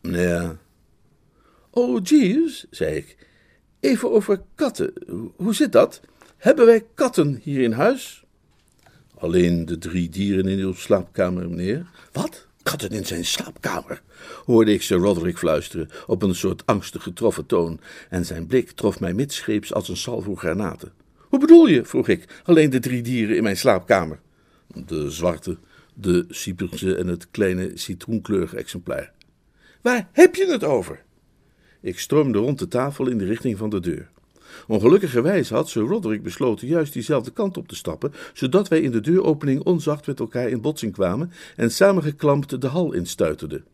Ja. 0.00 0.56
Oh, 1.70 2.02
Jeeves, 2.02 2.66
zei 2.70 2.96
ik, 2.96 3.16
even 3.80 4.10
over 4.10 4.42
katten. 4.54 4.92
Hoe 5.36 5.54
zit 5.54 5.72
dat? 5.72 6.00
Hebben 6.36 6.66
wij 6.66 6.86
katten 6.94 7.40
hier 7.42 7.60
in 7.60 7.72
huis? 7.72 8.24
Alleen 9.14 9.66
de 9.66 9.78
drie 9.78 10.08
dieren 10.08 10.48
in 10.48 10.58
uw 10.58 10.72
slaapkamer, 10.72 11.48
meneer. 11.48 11.90
Wat? 12.12 12.48
Katten 12.70 12.90
in 12.90 13.06
zijn 13.06 13.24
slaapkamer? 13.24 14.02
hoorde 14.44 14.72
ik 14.72 14.82
Sir 14.82 14.98
Roderick 14.98 15.38
fluisteren 15.38 15.88
op 16.06 16.22
een 16.22 16.34
soort 16.34 16.66
angstig 16.66 17.02
getroffen 17.02 17.46
toon, 17.46 17.80
en 18.08 18.26
zijn 18.26 18.46
blik 18.46 18.70
trof 18.70 19.00
mij 19.00 19.12
midscheeps 19.12 19.72
als 19.72 19.88
een 19.88 19.96
salvo 19.96 20.34
granaten. 20.34 20.92
Hoe 21.16 21.38
bedoel 21.38 21.66
je? 21.66 21.84
vroeg 21.84 22.08
ik. 22.08 22.42
Alleen 22.44 22.70
de 22.70 22.78
drie 22.78 23.02
dieren 23.02 23.36
in 23.36 23.42
mijn 23.42 23.56
slaapkamer. 23.56 24.20
De 24.66 25.10
zwarte, 25.10 25.58
de 25.94 26.24
Cyperse 26.28 26.96
en 26.96 27.06
het 27.06 27.30
kleine 27.30 27.70
citroenkleurige 27.74 28.56
exemplaar. 28.56 29.12
Waar 29.82 30.08
heb 30.12 30.34
je 30.34 30.46
het 30.46 30.64
over? 30.64 31.02
Ik 31.80 31.98
stroomde 31.98 32.38
rond 32.38 32.58
de 32.58 32.68
tafel 32.68 33.08
in 33.08 33.18
de 33.18 33.24
richting 33.24 33.58
van 33.58 33.70
de 33.70 33.80
deur. 33.80 34.10
Ongelukkigerwijs 34.66 35.50
had 35.50 35.68
Sir 35.68 35.82
Roderick 35.82 36.22
besloten 36.22 36.68
juist 36.68 36.92
diezelfde 36.92 37.30
kant 37.30 37.56
op 37.56 37.68
te 37.68 37.76
stappen, 37.76 38.12
zodat 38.32 38.68
wij 38.68 38.80
in 38.80 38.90
de 38.90 39.00
deuropening 39.00 39.62
onzacht 39.62 40.06
met 40.06 40.20
elkaar 40.20 40.48
in 40.48 40.60
botsing 40.60 40.92
kwamen 40.92 41.32
en 41.56 41.70
samengeklampt 41.70 42.60
de 42.60 42.66
hal 42.66 42.92
instuiterden. 42.92 43.64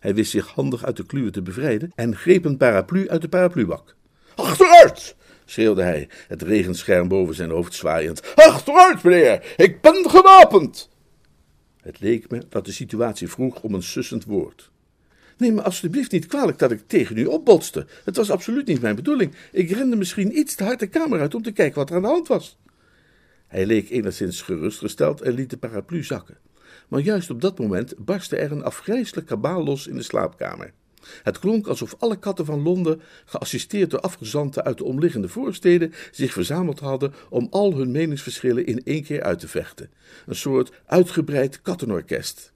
Hij 0.00 0.14
wist 0.14 0.30
zich 0.30 0.46
handig 0.46 0.84
uit 0.84 0.96
de 0.96 1.06
kluwen 1.06 1.32
te 1.32 1.42
bevrijden 1.42 1.92
en 1.94 2.16
greep 2.16 2.44
een 2.44 2.56
paraplu 2.56 3.08
uit 3.08 3.22
de 3.22 3.28
parapluwak. 3.28 3.96
Achteruit! 4.34 5.16
schreeuwde 5.44 5.82
hij, 5.82 6.08
het 6.28 6.42
regenscherm 6.42 7.08
boven 7.08 7.34
zijn 7.34 7.50
hoofd 7.50 7.74
zwaaiend. 7.74 8.34
Achteruit, 8.34 9.02
meneer! 9.02 9.54
Ik 9.56 9.80
ben 9.80 10.10
gewapend! 10.10 10.90
Het 11.82 12.00
leek 12.00 12.30
me 12.30 12.42
dat 12.48 12.64
de 12.64 12.72
situatie 12.72 13.28
vroeg 13.28 13.62
om 13.62 13.74
een 13.74 13.82
sussend 13.82 14.24
woord. 14.24 14.71
Neem 15.42 15.54
me 15.54 15.62
alstublieft 15.62 16.12
niet 16.12 16.26
kwalijk 16.26 16.58
dat 16.58 16.70
ik 16.70 16.82
tegen 16.86 17.18
u 17.18 17.24
opbotste. 17.24 17.86
Het 18.04 18.16
was 18.16 18.30
absoluut 18.30 18.66
niet 18.66 18.80
mijn 18.80 18.96
bedoeling. 18.96 19.34
Ik 19.52 19.70
rende 19.70 19.96
misschien 19.96 20.38
iets 20.38 20.54
te 20.54 20.64
hard 20.64 20.80
de 20.80 20.86
kamer 20.86 21.20
uit 21.20 21.34
om 21.34 21.42
te 21.42 21.52
kijken 21.52 21.78
wat 21.78 21.90
er 21.90 21.96
aan 21.96 22.02
de 22.02 22.08
hand 22.08 22.28
was. 22.28 22.58
Hij 23.46 23.66
leek 23.66 23.90
enigszins 23.90 24.42
gerustgesteld 24.42 25.20
en 25.20 25.32
liet 25.32 25.50
de 25.50 25.56
paraplu 25.56 26.04
zakken. 26.04 26.38
Maar 26.88 27.00
juist 27.00 27.30
op 27.30 27.40
dat 27.40 27.58
moment 27.58 27.94
barstte 27.98 28.36
er 28.36 28.52
een 28.52 28.64
afgrijselijk 28.64 29.26
kabaal 29.26 29.64
los 29.64 29.86
in 29.86 29.96
de 29.96 30.02
slaapkamer. 30.02 30.72
Het 31.22 31.38
klonk 31.38 31.66
alsof 31.66 31.94
alle 31.98 32.18
katten 32.18 32.44
van 32.44 32.62
Londen, 32.62 33.00
geassisteerd 33.24 33.90
door 33.90 34.00
afgezanten 34.00 34.64
uit 34.64 34.78
de 34.78 34.84
omliggende 34.84 35.28
voorsteden, 35.28 35.92
zich 36.10 36.32
verzameld 36.32 36.80
hadden 36.80 37.14
om 37.30 37.46
al 37.50 37.74
hun 37.74 37.90
meningsverschillen 37.90 38.66
in 38.66 38.84
één 38.84 39.02
keer 39.02 39.22
uit 39.22 39.38
te 39.38 39.48
vechten. 39.48 39.90
Een 40.26 40.36
soort 40.36 40.72
uitgebreid 40.86 41.62
kattenorkest. 41.62 42.52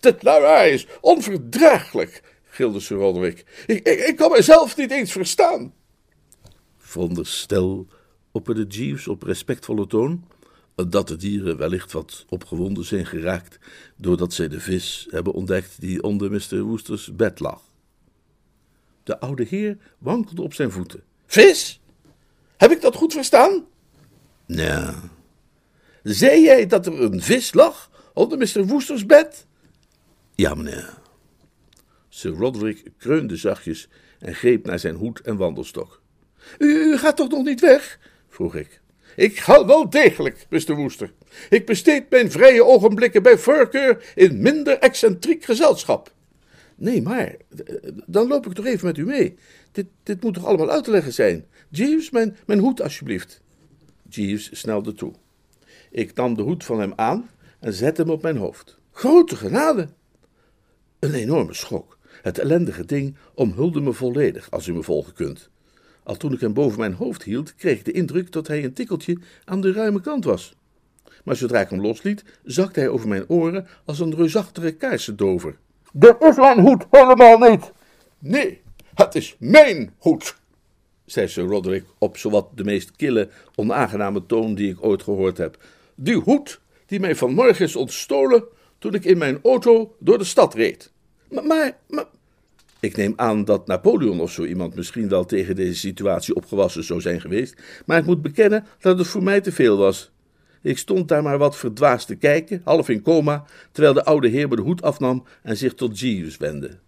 Dit 0.00 0.22
lawaai 0.22 0.72
is 0.72 0.86
onverdraaglijk, 1.00 2.22
gilde 2.44 2.80
Sir 2.80 2.96
Roderick. 2.96 3.64
Ik, 3.66 3.88
ik, 3.88 3.98
ik 3.98 4.16
kan 4.16 4.30
mijzelf 4.30 4.76
niet 4.76 4.90
eens 4.90 5.12
verstaan. 5.12 5.74
Veronderstel, 6.78 7.86
opperde 8.32 8.66
Jeeves 8.66 9.08
op 9.08 9.22
respectvolle 9.22 9.86
toon, 9.86 10.24
dat 10.74 11.08
de 11.08 11.16
dieren 11.16 11.56
wellicht 11.56 11.92
wat 11.92 12.24
opgewonden 12.28 12.84
zijn 12.84 13.06
geraakt 13.06 13.58
doordat 13.96 14.32
zij 14.32 14.48
de 14.48 14.60
vis 14.60 15.06
hebben 15.10 15.32
ontdekt 15.32 15.80
die 15.80 16.02
onder 16.02 16.30
Mr. 16.30 16.60
Woesters 16.60 17.16
bed 17.16 17.40
lag. 17.40 17.62
De 19.02 19.20
oude 19.20 19.44
heer 19.44 19.76
wankelde 19.98 20.42
op 20.42 20.54
zijn 20.54 20.70
voeten. 20.70 21.02
Vis? 21.26 21.80
Heb 22.56 22.70
ik 22.70 22.80
dat 22.80 22.94
goed 22.94 23.12
verstaan? 23.12 23.64
Ja. 24.46 24.94
Zei 26.02 26.42
jij 26.42 26.66
dat 26.66 26.86
er 26.86 27.02
een 27.02 27.22
vis 27.22 27.54
lag 27.54 27.90
onder 28.14 28.38
Mr. 28.38 28.66
Woesters 28.66 29.06
bed? 29.06 29.46
Ja, 30.36 30.54
meneer. 30.54 30.98
Sir 32.08 32.32
Roderick 32.32 32.90
kreunde 32.98 33.36
zachtjes 33.36 33.88
en 34.18 34.34
greep 34.34 34.66
naar 34.66 34.78
zijn 34.78 34.94
hoed 34.94 35.20
en 35.20 35.36
wandelstok. 35.36 36.00
U, 36.58 36.96
gaat 36.96 37.16
toch 37.16 37.28
nog 37.28 37.44
niet 37.44 37.60
weg? 37.60 37.98
vroeg 38.28 38.54
ik. 38.54 38.80
Ik 39.16 39.38
ga 39.38 39.66
wel 39.66 39.90
degelijk, 39.90 40.46
Mr. 40.50 40.74
Woester. 40.74 41.12
Ik 41.50 41.66
besteed 41.66 42.10
mijn 42.10 42.30
vrije 42.30 42.64
ogenblikken 42.64 43.22
bij 43.22 43.38
voorkeur 43.38 44.12
in 44.14 44.42
minder 44.42 44.78
excentriek 44.78 45.44
gezelschap. 45.44 46.12
Nee, 46.74 47.02
maar 47.02 47.34
dan 48.06 48.28
loop 48.28 48.46
ik 48.46 48.52
toch 48.52 48.66
even 48.66 48.86
met 48.86 48.98
u 48.98 49.04
mee. 49.04 49.34
Dit, 49.72 49.86
dit 50.02 50.22
moet 50.22 50.34
toch 50.34 50.44
allemaal 50.44 50.70
uit 50.70 50.84
te 50.84 50.90
leggen 50.90 51.12
zijn. 51.12 51.46
Jeeves, 51.68 52.10
mijn, 52.10 52.36
mijn 52.46 52.58
hoed 52.58 52.82
alsjeblieft. 52.82 53.40
Jeeves 54.08 54.50
snelde 54.52 54.92
toe. 54.92 55.12
Ik 55.90 56.14
nam 56.14 56.34
de 56.34 56.42
hoed 56.42 56.64
van 56.64 56.80
hem 56.80 56.92
aan 56.96 57.30
en 57.60 57.72
zette 57.72 58.02
hem 58.02 58.10
op 58.10 58.22
mijn 58.22 58.36
hoofd. 58.36 58.78
Grote 58.92 59.36
genade! 59.36 59.88
Een 61.04 61.14
enorme 61.14 61.54
schok. 61.54 61.98
Het 62.22 62.38
ellendige 62.38 62.84
ding 62.84 63.16
omhulde 63.34 63.80
me 63.80 63.92
volledig, 63.92 64.50
als 64.50 64.66
u 64.66 64.72
me 64.72 64.82
volgen 64.82 65.12
kunt. 65.12 65.48
Al 66.02 66.16
toen 66.16 66.32
ik 66.32 66.40
hem 66.40 66.52
boven 66.52 66.78
mijn 66.78 66.92
hoofd 66.92 67.22
hield, 67.22 67.54
kreeg 67.54 67.78
ik 67.78 67.84
de 67.84 67.92
indruk 67.92 68.32
dat 68.32 68.46
hij 68.46 68.64
een 68.64 68.72
tikkeltje 68.72 69.18
aan 69.44 69.60
de 69.60 69.72
ruime 69.72 70.00
kant 70.00 70.24
was. 70.24 70.54
Maar 71.24 71.36
zodra 71.36 71.60
ik 71.60 71.68
hem 71.68 71.80
losliet, 71.80 72.24
zakte 72.44 72.80
hij 72.80 72.88
over 72.88 73.08
mijn 73.08 73.28
oren 73.28 73.66
als 73.84 73.98
een 73.98 74.14
reusachtige 74.14 74.72
kaarsendover. 74.72 75.56
Dat 75.92 76.22
is 76.22 76.36
mijn 76.36 76.60
hoed 76.60 76.86
helemaal 76.90 77.38
niet. 77.38 77.72
Nee, 78.18 78.60
het 78.94 79.14
is 79.14 79.36
mijn 79.38 79.94
hoed, 79.98 80.36
zei 81.04 81.28
Sir 81.28 81.44
Roderick 81.44 81.84
op 81.98 82.16
zowat 82.16 82.48
de 82.54 82.64
meest 82.64 82.96
kille, 82.96 83.28
onaangename 83.54 84.26
toon 84.26 84.54
die 84.54 84.70
ik 84.70 84.84
ooit 84.84 85.02
gehoord 85.02 85.38
heb. 85.38 85.56
Die 85.94 86.16
hoed 86.16 86.60
die 86.86 87.00
mij 87.00 87.16
vanmorgen 87.16 87.64
is 87.64 87.76
ontstolen 87.76 88.44
toen 88.78 88.94
ik 88.94 89.04
in 89.04 89.18
mijn 89.18 89.38
auto 89.42 89.96
door 89.98 90.18
de 90.18 90.24
stad 90.24 90.54
reed. 90.54 90.92
Maar, 91.34 91.44
maar, 91.46 91.76
maar... 91.88 92.04
Ik 92.80 92.96
neem 92.96 93.12
aan 93.16 93.44
dat 93.44 93.66
Napoleon 93.66 94.20
of 94.20 94.32
zo 94.32 94.44
iemand 94.44 94.74
misschien 94.74 95.08
wel 95.08 95.24
tegen 95.24 95.56
deze 95.56 95.78
situatie 95.78 96.34
opgewassen 96.34 96.84
zou 96.84 97.00
zijn 97.00 97.20
geweest, 97.20 97.62
maar 97.86 97.98
ik 97.98 98.06
moet 98.06 98.22
bekennen 98.22 98.66
dat 98.80 98.98
het 98.98 99.06
voor 99.06 99.22
mij 99.22 99.40
te 99.40 99.52
veel 99.52 99.76
was. 99.76 100.12
Ik 100.62 100.78
stond 100.78 101.08
daar 101.08 101.22
maar 101.22 101.38
wat 101.38 101.56
verdwaasd 101.56 102.06
te 102.06 102.14
kijken, 102.14 102.60
half 102.64 102.88
in 102.88 103.02
coma, 103.02 103.44
terwijl 103.72 103.94
de 103.94 104.04
oude 104.04 104.28
heer 104.28 104.48
me 104.48 104.56
de 104.56 104.62
hoed 104.62 104.82
afnam 104.82 105.24
en 105.42 105.56
zich 105.56 105.74
tot 105.74 106.00
Jeeves 106.00 106.36
wendde. 106.36 106.78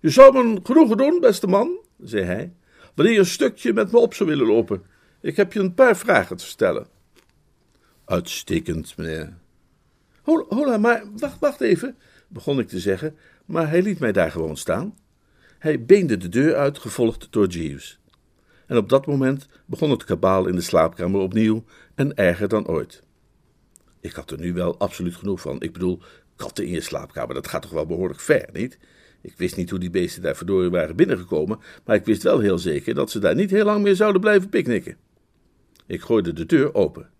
Je 0.00 0.10
zou 0.10 0.32
me 0.32 0.38
een 0.38 0.66
genoegen 0.66 0.96
doen, 0.96 1.20
beste 1.20 1.46
man, 1.46 1.78
zei 2.02 2.24
hij, 2.24 2.52
wanneer 2.94 3.14
je 3.14 3.20
een 3.20 3.26
stukje 3.26 3.72
met 3.72 3.92
me 3.92 3.98
op 3.98 4.14
zou 4.14 4.28
willen 4.28 4.46
lopen. 4.46 4.82
Ik 5.20 5.36
heb 5.36 5.52
je 5.52 5.60
een 5.60 5.74
paar 5.74 5.96
vragen 5.96 6.36
te 6.36 6.46
stellen. 6.46 6.86
Uitstekend, 8.04 8.96
meneer. 8.96 9.36
Hola, 10.22 10.44
hola, 10.48 10.78
maar 10.78 11.02
wacht, 11.16 11.38
wacht 11.38 11.60
even, 11.60 11.96
begon 12.28 12.58
ik 12.58 12.68
te 12.68 12.78
zeggen, 12.78 13.16
maar 13.48 13.68
hij 13.68 13.82
liet 13.82 13.98
mij 13.98 14.12
daar 14.12 14.30
gewoon 14.30 14.56
staan. 14.56 14.94
Hij 15.58 15.84
beende 15.84 16.16
de 16.16 16.28
deur 16.28 16.54
uit, 16.54 16.78
gevolgd 16.78 17.26
door 17.30 17.46
Jeeves. 17.46 18.00
En 18.66 18.76
op 18.76 18.88
dat 18.88 19.06
moment 19.06 19.48
begon 19.66 19.90
het 19.90 20.04
kabaal 20.04 20.46
in 20.46 20.54
de 20.54 20.60
slaapkamer 20.60 21.20
opnieuw 21.20 21.64
en 21.94 22.14
erger 22.14 22.48
dan 22.48 22.66
ooit. 22.66 23.02
Ik 24.00 24.12
had 24.12 24.30
er 24.30 24.38
nu 24.38 24.52
wel 24.52 24.78
absoluut 24.78 25.16
genoeg 25.16 25.40
van. 25.40 25.60
Ik 25.60 25.72
bedoel, 25.72 26.00
katten 26.36 26.64
in 26.64 26.72
je 26.72 26.80
slaapkamer, 26.80 27.34
dat 27.34 27.48
gaat 27.48 27.62
toch 27.62 27.70
wel 27.70 27.86
behoorlijk 27.86 28.20
ver, 28.20 28.48
niet? 28.52 28.78
Ik 29.20 29.34
wist 29.36 29.56
niet 29.56 29.70
hoe 29.70 29.78
die 29.78 29.90
beesten 29.90 30.22
daar 30.22 30.36
verdorie 30.36 30.70
waren 30.70 30.96
binnengekomen, 30.96 31.58
maar 31.84 31.96
ik 31.96 32.04
wist 32.04 32.22
wel 32.22 32.38
heel 32.38 32.58
zeker 32.58 32.94
dat 32.94 33.10
ze 33.10 33.18
daar 33.18 33.34
niet 33.34 33.50
heel 33.50 33.64
lang 33.64 33.82
meer 33.82 33.96
zouden 33.96 34.20
blijven 34.20 34.48
picknicken. 34.48 34.96
Ik 35.86 36.00
gooide 36.00 36.32
de 36.32 36.46
deur 36.46 36.74
open. 36.74 37.10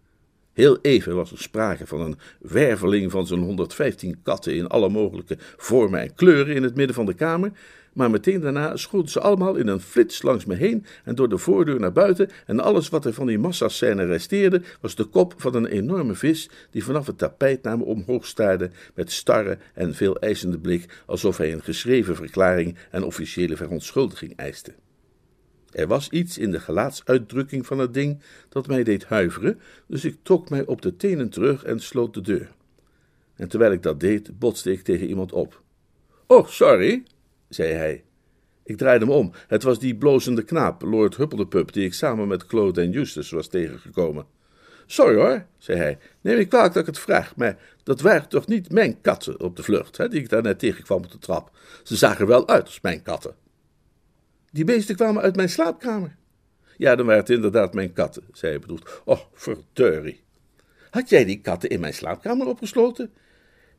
Heel 0.59 0.79
even 0.83 1.14
was 1.14 1.33
er 1.33 1.38
sprake 1.38 1.87
van 1.87 2.01
een 2.01 2.18
werveling 2.38 3.11
van 3.11 3.27
zo'n 3.27 3.42
115 3.42 4.23
katten 4.23 4.55
in 4.55 4.66
alle 4.66 4.88
mogelijke 4.88 5.37
vormen 5.57 6.01
en 6.01 6.14
kleuren 6.14 6.55
in 6.55 6.62
het 6.62 6.77
midden 6.77 6.94
van 6.94 7.07
de 7.07 7.14
kamer, 7.14 7.53
maar 7.92 8.11
meteen 8.11 8.40
daarna 8.40 8.77
schoten 8.77 9.11
ze 9.11 9.21
allemaal 9.21 9.55
in 9.55 9.66
een 9.66 9.81
flits 9.81 10.23
langs 10.23 10.44
me 10.44 10.55
heen 10.55 10.87
en 11.05 11.14
door 11.14 11.29
de 11.29 11.38
voordeur 11.38 11.81
naar 11.81 11.92
buiten 11.92 12.31
en 12.47 12.61
alles 12.61 12.88
wat 12.88 13.05
er 13.05 13.12
van 13.12 13.27
die 13.27 13.38
massascène 13.38 14.05
resteerde 14.05 14.62
was 14.81 14.94
de 14.94 15.05
kop 15.05 15.35
van 15.37 15.55
een 15.55 15.66
enorme 15.66 16.14
vis 16.14 16.51
die 16.71 16.85
vanaf 16.85 17.07
het 17.07 17.18
tapijt 17.18 17.62
naar 17.62 17.79
me 17.79 17.85
omhoog 17.85 18.27
staarde 18.27 18.71
met 18.94 19.12
starre 19.12 19.59
en 19.75 19.94
veel 19.94 20.16
eisende 20.18 20.59
blik 20.59 21.03
alsof 21.07 21.37
hij 21.37 21.53
een 21.53 21.62
geschreven 21.62 22.16
verklaring 22.16 22.77
en 22.90 23.05
officiële 23.05 23.57
verontschuldiging 23.57 24.37
eiste. 24.37 24.73
Er 25.71 25.87
was 25.87 26.09
iets 26.09 26.39
in 26.39 26.51
de 26.51 26.61
gelaatsuitdrukking 26.61 27.67
van 27.67 27.79
het 27.79 27.95
ding 27.95 28.23
dat 28.49 28.67
mij 28.67 28.85
deed 28.85 29.05
huiveren, 29.05 29.61
dus 29.87 30.05
ik 30.05 30.17
trok 30.23 30.51
mij 30.51 30.67
op 30.67 30.83
de 30.83 30.97
tenen 30.97 31.29
terug 31.29 31.65
en 31.65 31.81
sloot 31.81 32.15
de 32.15 32.21
deur. 32.21 32.51
En 33.35 33.49
terwijl 33.49 33.73
ik 33.73 33.83
dat 33.83 34.01
deed, 34.01 34.39
botste 34.39 34.73
ik 34.73 34.83
tegen 34.83 35.07
iemand 35.07 35.33
op. 35.33 35.63
Oh, 36.27 36.47
sorry, 36.47 37.03
zei 37.49 37.73
hij. 37.73 38.05
Ik 38.65 38.77
draaide 38.77 39.07
me 39.07 39.13
om. 39.13 39.33
Het 39.47 39.63
was 39.63 39.79
die 39.79 39.97
blozende 39.97 40.43
knaap, 40.43 40.83
Lord 40.83 41.17
Huppeldepup, 41.17 41.73
die 41.73 41.85
ik 41.85 41.95
samen 41.95 42.29
met 42.29 42.47
Claude 42.47 42.81
en 42.81 42.91
Justus 42.91 43.31
was 43.31 43.49
tegengekomen. 43.49 44.27
Sorry 44.87 45.17
hoor, 45.17 45.47
zei 45.59 45.79
hij. 45.79 45.99
Neem 46.21 46.39
ik 46.39 46.49
kwalijk 46.49 46.73
dat 46.73 46.83
ik 46.83 46.89
het 46.89 46.99
vraag, 46.99 47.37
maar 47.37 47.59
dat 47.83 48.01
waren 48.01 48.29
toch 48.29 48.47
niet 48.47 48.73
mijn 48.73 49.01
katten 49.01 49.41
op 49.41 49.57
de 49.57 49.63
vlucht, 49.63 49.97
hè, 49.97 50.09
die 50.09 50.21
ik 50.21 50.29
daar 50.29 50.43
net 50.43 50.59
tegenkwam 50.59 51.05
op 51.05 51.11
de 51.11 51.19
trap. 51.19 51.51
Ze 51.83 51.97
zagen 51.97 52.27
wel 52.27 52.49
uit 52.49 52.65
als 52.65 52.81
mijn 52.81 53.03
katten. 53.03 53.35
Die 54.51 54.65
beesten 54.65 54.97
kwamen 54.97 55.23
uit 55.23 55.37
mijn 55.37 55.49
slaapkamer. 55.49 56.17
Ja, 56.77 56.97
dan 56.97 57.07
waren 57.07 57.21
het 57.21 57.31
inderdaad 57.31 57.75
mijn 57.75 57.93
katten, 57.93 58.23
zei 58.33 58.53
hij 58.53 58.61
bedoeld. 58.61 59.03
Oh, 59.05 59.21
verdurie. 59.35 60.21
Had 60.91 61.09
jij 61.09 61.25
die 61.25 61.41
katten 61.41 61.71
in 61.71 61.81
mijn 61.81 61.95
slaapkamer 61.95 62.47
opgesloten? 62.47 63.11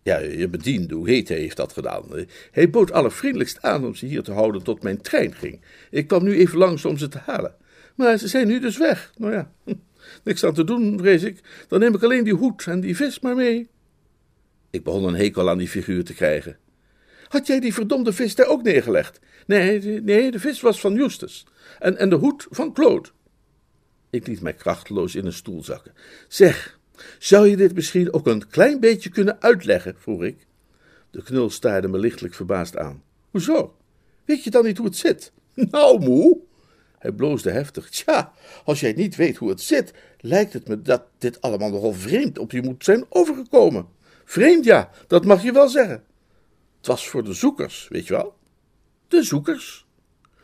Ja, 0.03 0.17
je 0.17 0.47
bediende, 0.47 0.95
hoe 0.95 1.09
heet 1.09 1.27
hij, 1.27 1.37
heeft 1.37 1.57
dat 1.57 1.73
gedaan. 1.73 2.03
Hij 2.51 2.69
bood 2.69 2.91
allervriendelijkst 2.91 3.61
aan 3.61 3.85
om 3.85 3.95
ze 3.95 4.05
hier 4.05 4.23
te 4.23 4.31
houden 4.31 4.63
tot 4.63 4.83
mijn 4.83 5.01
trein 5.01 5.33
ging. 5.33 5.61
Ik 5.89 6.07
kwam 6.07 6.23
nu 6.23 6.37
even 6.37 6.57
langs 6.57 6.85
om 6.85 6.97
ze 6.97 7.07
te 7.07 7.19
halen. 7.25 7.55
Maar 7.95 8.17
ze 8.17 8.27
zijn 8.27 8.47
nu 8.47 8.59
dus 8.59 8.77
weg. 8.77 9.11
Nou 9.17 9.33
ja, 9.33 9.51
niks 10.23 10.43
aan 10.43 10.53
te 10.53 10.63
doen, 10.63 10.99
vrees 10.99 11.23
ik. 11.23 11.39
Dan 11.67 11.79
neem 11.79 11.95
ik 11.95 12.03
alleen 12.03 12.23
die 12.23 12.33
hoed 12.33 12.67
en 12.67 12.79
die 12.79 12.95
vis 12.95 13.19
maar 13.19 13.35
mee. 13.35 13.69
Ik 14.69 14.83
begon 14.83 15.03
een 15.03 15.15
hekel 15.15 15.49
aan 15.49 15.57
die 15.57 15.67
figuur 15.67 16.03
te 16.03 16.13
krijgen. 16.13 16.57
Had 17.27 17.47
jij 17.47 17.59
die 17.59 17.73
verdomde 17.73 18.13
vis 18.13 18.35
daar 18.35 18.47
ook 18.47 18.63
neergelegd? 18.63 19.19
Nee, 19.49 20.01
nee, 20.01 20.31
de 20.31 20.39
vis 20.39 20.61
was 20.61 20.79
van 20.79 20.93
Justus. 20.93 21.45
En, 21.79 21.97
en 21.97 22.09
de 22.09 22.15
hoed 22.15 22.47
van 22.49 22.73
Claude. 22.73 23.09
Ik 24.09 24.27
liet 24.27 24.41
mij 24.41 24.53
krachteloos 24.53 25.15
in 25.15 25.25
een 25.25 25.33
stoel 25.33 25.63
zakken. 25.63 25.93
Zeg, 26.27 26.79
zou 27.19 27.47
je 27.47 27.57
dit 27.57 27.75
misschien 27.75 28.13
ook 28.13 28.27
een 28.27 28.47
klein 28.47 28.79
beetje 28.79 29.09
kunnen 29.09 29.41
uitleggen? 29.41 29.95
vroeg 29.97 30.23
ik. 30.23 30.47
De 31.11 31.23
knul 31.23 31.49
staarde 31.49 31.87
me 31.87 31.97
lichtelijk 31.97 32.33
verbaasd 32.33 32.77
aan. 32.77 33.03
Hoezo? 33.31 33.75
Weet 34.25 34.43
je 34.43 34.49
dan 34.49 34.65
niet 34.65 34.77
hoe 34.77 34.85
het 34.85 34.97
zit? 34.97 35.31
Nou, 35.71 35.99
moe. 35.99 36.39
Hij 36.99 37.11
bloosde 37.11 37.51
heftig. 37.51 37.89
Tja, 37.89 38.33
als 38.63 38.79
jij 38.79 38.93
niet 38.93 39.15
weet 39.15 39.37
hoe 39.37 39.49
het 39.49 39.61
zit, 39.61 39.93
lijkt 40.19 40.53
het 40.53 40.67
me 40.67 40.81
dat 40.81 41.03
dit 41.17 41.41
allemaal 41.41 41.69
nogal 41.69 41.93
vreemd 41.93 42.37
op 42.37 42.51
je 42.51 42.61
moet 42.61 42.83
zijn 42.83 43.05
overgekomen. 43.09 43.87
Vreemd, 44.25 44.65
ja, 44.65 44.89
dat 45.07 45.25
mag 45.25 45.43
je 45.43 45.51
wel 45.51 45.69
zeggen. 45.69 46.03
Het 46.77 46.87
was 46.87 47.09
voor 47.09 47.23
de 47.23 47.33
zoekers, 47.33 47.87
weet 47.89 48.07
je 48.07 48.13
wel. 48.13 48.37
De 49.09 49.23
zoekers. 49.23 49.87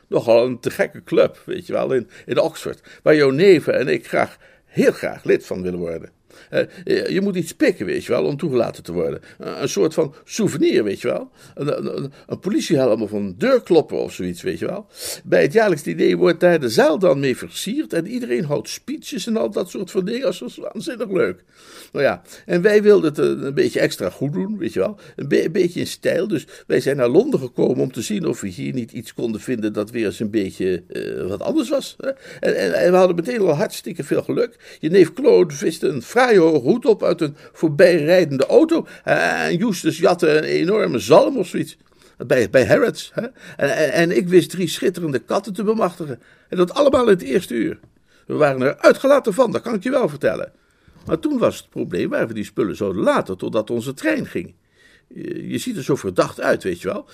Nogal 0.07 0.45
een 0.45 0.59
te 0.59 0.69
gekke 0.69 1.03
club, 1.03 1.41
weet 1.45 1.67
je 1.67 1.73
wel, 1.73 1.93
in, 1.93 2.09
in 2.25 2.39
Oxford, 2.39 2.99
waar 3.03 3.15
jouw 3.15 3.29
neven 3.29 3.73
en 3.73 3.87
ik 3.87 4.07
graag, 4.07 4.37
heel 4.65 4.91
graag 4.91 5.23
lid 5.23 5.45
van 5.45 5.61
willen 5.61 5.79
worden. 5.79 6.14
Uh, 6.51 7.07
je 7.07 7.21
moet 7.21 7.35
iets 7.35 7.55
pikken, 7.55 7.85
weet 7.85 8.03
je 8.03 8.11
wel, 8.11 8.23
om 8.23 8.37
toegelaten 8.37 8.83
te 8.83 8.91
worden. 8.91 9.21
Uh, 9.41 9.61
een 9.61 9.69
soort 9.69 9.93
van 9.93 10.13
souvenir, 10.23 10.83
weet 10.83 11.01
je 11.01 11.07
wel. 11.07 11.31
Een, 11.55 12.11
een, 12.27 12.39
politiehelm 12.39 13.01
of 13.01 13.11
een 13.11 13.35
deurklopper 13.37 13.97
of 13.97 14.13
zoiets, 14.13 14.41
weet 14.41 14.59
je 14.59 14.65
wel. 14.65 14.87
Bij 15.23 15.41
het 15.41 15.53
jaarlijks 15.53 15.83
diner 15.83 16.17
wordt 16.17 16.39
daar 16.39 16.59
de 16.59 16.69
zaal 16.69 16.99
dan 16.99 17.19
mee 17.19 17.37
versierd. 17.37 17.93
En 17.93 18.07
iedereen 18.07 18.45
houdt 18.45 18.69
speeches 18.69 19.27
en 19.27 19.37
al 19.37 19.51
dat 19.51 19.69
soort 19.69 19.91
van 19.91 20.05
dingen. 20.05 20.21
Dat 20.21 20.41
is 20.41 20.57
waanzinnig 20.57 21.09
leuk. 21.09 21.43
Nou 21.91 22.05
ja, 22.05 22.21
en 22.45 22.61
wij 22.61 22.81
wilden 22.81 23.09
het 23.09 23.17
een, 23.17 23.53
beetje 23.53 23.79
extra 23.79 24.09
goed 24.09 24.33
doen, 24.33 24.57
weet 24.57 24.73
je 24.73 24.79
wel. 24.79 24.99
Een, 25.15 25.27
be 25.27 25.45
een, 25.45 25.51
beetje 25.51 25.79
in 25.79 25.87
stijl. 25.87 26.27
Dus 26.27 26.47
wij 26.67 26.79
zijn 26.79 26.97
naar 26.97 27.07
Londen 27.07 27.39
gekomen 27.39 27.83
om 27.83 27.91
te 27.91 28.01
zien 28.01 28.25
of 28.25 28.41
we 28.41 28.47
hier 28.47 28.73
niet 28.73 28.91
iets 28.91 29.13
konden 29.13 29.41
vinden 29.41 29.73
dat 29.73 29.91
weer 29.91 30.05
eens 30.05 30.19
een 30.19 30.29
beetje 30.29 30.83
wat 31.27 31.41
anders 31.41 31.69
was. 31.69 31.95
En, 32.39 32.73
en, 32.75 32.91
we 32.91 32.97
hadden 32.97 33.15
meteen 33.15 33.39
al 33.39 33.53
hartstikke 33.53 34.03
veel 34.03 34.23
geluk. 34.23 34.77
Je 34.79 34.89
neef 34.89 35.13
Claude 35.13 35.53
viste 35.53 35.87
een 35.87 36.01
fraaie 36.01 36.24
hoge 36.33 36.57
hoed 36.57 36.85
op 36.85 37.03
uit 37.03 37.21
een 37.21 37.35
voorbijrijdende 37.53 38.45
auto. 38.45 38.87
En 39.03 39.57
Justus 39.57 39.97
jatte 39.97 40.37
een 40.37 40.43
enorme 40.43 40.99
zalm 40.99 41.37
of 41.37 41.47
zoiets. 41.47 41.77
Bij, 42.27 42.49
bij 42.49 42.65
Harrods. 42.65 43.11
Hè? 43.13 43.27
En, 43.57 43.91
en, 43.91 44.17
ik 44.17 44.27
wist 44.27 44.49
drie 44.49 44.67
schitterende 44.67 45.19
katten 45.19 45.53
te 45.53 45.63
bemachtigen. 45.63 46.21
En 46.49 46.57
dat 46.57 46.73
allemaal 46.73 47.03
in 47.03 47.09
het 47.09 47.21
eerste 47.21 47.53
uur. 47.53 47.79
We 48.27 48.33
waren 48.33 48.61
er 48.61 48.77
uitgelaten 48.77 49.33
van, 49.33 49.51
dat 49.51 49.61
kan 49.61 49.73
ik 49.73 49.83
je 49.83 49.89
wel 49.89 50.09
vertellen. 50.09 50.51
Maar 51.05 51.19
toen 51.19 51.37
was 51.37 51.57
het 51.57 51.69
probleem 51.69 52.09
waar 52.09 52.27
we 52.27 52.33
die 52.33 52.43
spullen 52.43 52.75
zouden 52.75 53.03
laten 53.03 53.37
totdat 53.37 53.69
onze 53.69 53.93
trein 53.93 54.25
ging. 54.25 54.53
Je, 55.07 55.57
ziet 55.57 55.77
er 55.77 55.83
zo 55.83 55.95
verdacht 55.95 56.41
uit, 56.41 56.63
weet 56.63 56.81
je 56.81 56.87
wel. 56.87 57.05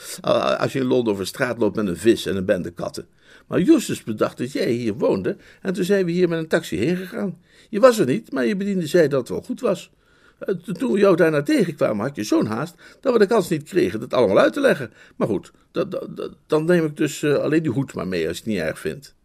Als 0.57 0.73
je 0.73 0.79
in 0.79 0.85
Londen 0.85 1.13
over 1.13 1.27
straat 1.27 1.57
loopt 1.57 1.75
met 1.75 1.87
een 1.87 1.97
vis 1.97 2.25
en 2.25 2.35
een 2.35 2.45
bende 2.45 2.71
katten. 2.71 3.07
Maar 3.47 3.61
Justus 3.61 4.03
bedacht 4.03 4.37
dat 4.37 4.51
jij 4.51 4.71
hier 4.71 4.93
woonde 4.93 5.37
en 5.61 5.73
toen 5.73 5.83
zijn 5.83 6.05
we 6.05 6.11
hier 6.11 6.29
met 6.29 6.39
een 6.39 6.47
taxi 6.47 6.77
heen 6.77 6.95
gegaan. 6.95 7.41
Je 7.69 7.79
was 7.79 7.99
er 7.99 8.05
niet, 8.05 8.31
maar 8.31 8.45
je 8.45 8.55
bediende 8.55 8.87
zei 8.87 9.07
dat 9.07 9.19
het 9.19 9.29
wel 9.29 9.41
goed 9.41 9.61
was. 9.61 9.91
Eh, 10.39 10.55
toen 10.55 10.91
we 10.91 10.99
jou 10.99 11.15
daarna 11.15 11.41
tegenkwamen, 11.41 12.05
had 12.05 12.15
je 12.15 12.23
zo'n 12.23 12.45
haast 12.45 12.75
dat 12.99 13.13
we 13.13 13.19
de 13.19 13.25
kans 13.25 13.49
niet 13.49 13.63
kregen 13.63 14.01
het 14.01 14.13
allemaal 14.13 14.39
uit 14.39 14.53
te 14.53 14.59
leggen. 14.59 14.91
Maar 15.15 15.27
goed, 15.27 15.51
dat, 15.71 15.91
dat, 15.91 16.35
dan 16.47 16.65
neem 16.65 16.85
ik 16.85 16.97
dus 16.97 17.21
uh, 17.21 17.35
alleen 17.35 17.63
die 17.63 17.71
hoed 17.71 17.93
maar 17.93 18.07
mee 18.07 18.27
als 18.27 18.37
je 18.37 18.43
het 18.43 18.53
niet 18.53 18.61
erg 18.61 18.79
vindt. 18.79 19.15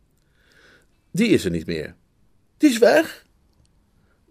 Die 1.11 1.29
is 1.29 1.45
er 1.45 1.51
niet 1.51 1.67
meer. 1.67 1.95
Die 2.57 2.71
is 2.71 2.79
weg? 2.79 3.25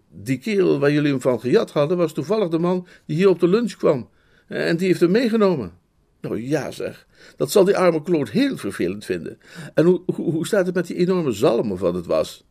Die 0.08 0.38
kerel 0.38 0.78
waar 0.78 0.92
jullie 0.92 1.10
hem 1.10 1.20
van 1.20 1.40
gejat 1.40 1.70
hadden, 1.70 1.96
was 1.96 2.12
toevallig 2.12 2.48
de 2.48 2.58
man 2.58 2.86
die 3.06 3.16
hier 3.16 3.28
op 3.28 3.40
de 3.40 3.48
lunch 3.48 3.72
kwam. 3.72 4.08
En 4.46 4.76
die 4.76 4.86
heeft 4.86 5.00
hem 5.00 5.10
meegenomen. 5.10 5.72
Nou 6.20 6.42
ja, 6.42 6.70
zeg. 6.70 7.06
Dat 7.36 7.50
zal 7.50 7.64
die 7.64 7.76
arme 7.76 8.02
Claude 8.02 8.30
heel 8.30 8.56
vervelend 8.56 9.04
vinden. 9.04 9.38
En 9.74 9.84
hoe, 9.84 10.02
hoe, 10.06 10.32
hoe 10.32 10.46
staat 10.46 10.66
het 10.66 10.74
met 10.74 10.86
die 10.86 10.96
enorme 10.96 11.32
zalm 11.32 11.72
of 11.72 11.80
wat 11.80 11.94
het 11.94 12.06
was? 12.06 12.46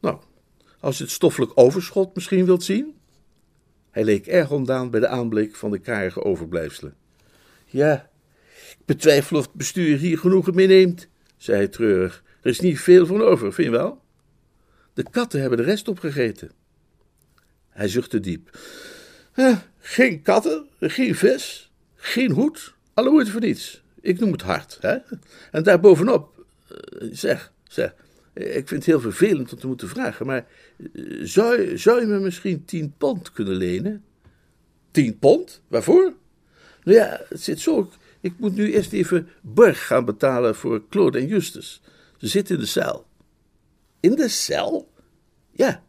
Nou, 0.00 0.18
als 0.80 0.98
je 0.98 1.02
het 1.02 1.12
stoffelijk 1.12 1.52
overschot 1.54 2.14
misschien 2.14 2.44
wilt 2.44 2.62
zien? 2.62 2.94
Hij 3.90 4.04
leek 4.04 4.26
erg 4.26 4.50
ontdaan 4.50 4.90
bij 4.90 5.00
de 5.00 5.08
aanblik 5.08 5.56
van 5.56 5.70
de 5.70 5.78
karige 5.78 6.22
overblijfselen. 6.24 6.94
Ja, 7.66 8.10
ik 8.78 8.84
betwijfel 8.84 9.36
of 9.36 9.44
het 9.44 9.54
bestuur 9.54 9.98
hier 9.98 10.18
genoegen 10.18 10.54
meeneemt, 10.54 11.08
zei 11.36 11.56
hij 11.56 11.68
treurig. 11.68 12.24
Er 12.42 12.50
is 12.50 12.60
niet 12.60 12.80
veel 12.80 13.06
van 13.06 13.22
over, 13.22 13.52
vind 13.52 13.68
je 13.68 13.76
wel? 13.76 14.02
De 14.94 15.10
katten 15.10 15.40
hebben 15.40 15.58
de 15.58 15.64
rest 15.64 15.88
opgegeten. 15.88 16.50
Hij 17.68 17.88
zuchtte 17.88 18.20
diep. 18.20 18.58
Eh, 19.40 19.56
geen 19.78 20.22
katten, 20.22 20.66
geen 20.80 21.14
vis, 21.14 21.70
geen 21.94 22.30
hoed, 22.30 22.74
alle 22.94 23.10
moeite 23.10 23.30
voor 23.30 23.40
niets. 23.40 23.82
Ik 24.00 24.20
noem 24.20 24.32
het 24.32 24.42
hard, 24.42 24.78
hè? 24.80 24.96
En 25.50 25.62
daarbovenop, 25.62 26.44
eh, 26.68 27.08
zeg, 27.12 27.52
zeg, 27.68 27.94
ik 28.34 28.52
vind 28.52 28.70
het 28.70 28.84
heel 28.84 29.00
vervelend 29.00 29.52
om 29.52 29.58
te 29.58 29.66
moeten 29.66 29.88
vragen, 29.88 30.26
maar 30.26 30.46
eh, 30.92 31.02
zou, 31.22 31.78
zou 31.78 32.00
je 32.00 32.06
me 32.06 32.18
misschien 32.18 32.64
tien 32.64 32.94
pond 32.98 33.32
kunnen 33.32 33.54
lenen? 33.54 34.04
Tien 34.90 35.18
pond? 35.18 35.62
Waarvoor? 35.68 36.14
Nou 36.84 36.96
ja, 36.96 37.20
het 37.28 37.42
zit 37.42 37.60
zo. 37.60 37.90
Ik 38.20 38.32
moet 38.36 38.54
nu 38.54 38.72
eerst 38.72 38.92
even 38.92 39.28
borg 39.40 39.86
gaan 39.86 40.04
betalen 40.04 40.56
voor 40.56 40.88
Claude 40.88 41.18
en 41.18 41.26
Justus. 41.26 41.82
Ze 42.18 42.26
zitten 42.26 42.54
in 42.54 42.60
de 42.60 42.66
cel. 42.66 43.06
In 44.00 44.14
de 44.14 44.28
cel? 44.28 44.92
Ja. 45.50 45.82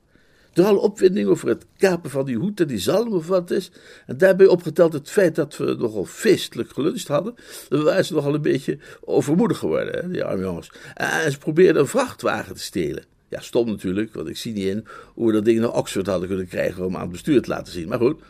Door 0.54 0.66
alle 0.66 0.80
opwinding 0.80 1.28
over 1.28 1.48
het 1.48 1.66
kapen 1.78 2.10
van 2.10 2.26
die 2.26 2.38
hoed 2.38 2.60
en 2.60 2.68
die 2.68 2.80
zalm 2.80 3.14
of 3.14 3.28
wat 3.28 3.52
is. 3.52 3.72
En 4.06 4.18
daarbij 4.18 4.48
opgeteld 4.48 4.94
het 4.94 5.10
feit 5.10 5.36
dat 5.36 5.58
we 5.58 5.76
nogal 5.80 6.06
feestelijk 6.06 6.74
geluncht 6.74 7.08
hadden. 7.08 7.36
Dan 7.70 7.84
waren 7.84 8.06
ze 8.06 8.14
nogal 8.14 8.34
een 8.34 8.42
beetje 8.42 8.78
overmoedig 9.02 9.58
geworden, 9.58 10.02
hè, 10.02 10.10
die 10.10 10.24
arme 10.24 10.44
jongens. 10.44 10.72
En 10.94 11.32
ze 11.32 11.38
probeerden 11.38 11.82
een 11.82 11.88
vrachtwagen 11.88 12.56
te 12.56 12.62
stelen. 12.62 13.04
Ja, 13.30 13.40
stom 13.40 13.68
natuurlijk, 13.68 14.14
want 14.14 14.28
ik 14.28 14.38
zie 14.38 14.54
niet 14.54 14.66
in 14.66 14.86
hoe 15.14 15.28
we 15.28 15.34
dat 15.34 15.46
ding 15.46 15.60
naar 15.60 15.74
Oxford 15.74 16.08
hadden 16.08 16.28
kunnen 16.28 16.48
krijgen 16.48 16.86
om 16.86 16.96
aan 16.96 17.02
het 17.02 17.12
bestuur 17.12 17.42
te 17.42 17.50
laten 17.50 17.74
zien. 17.74 17.88
Maar 17.88 18.00
goed, 18.00 18.22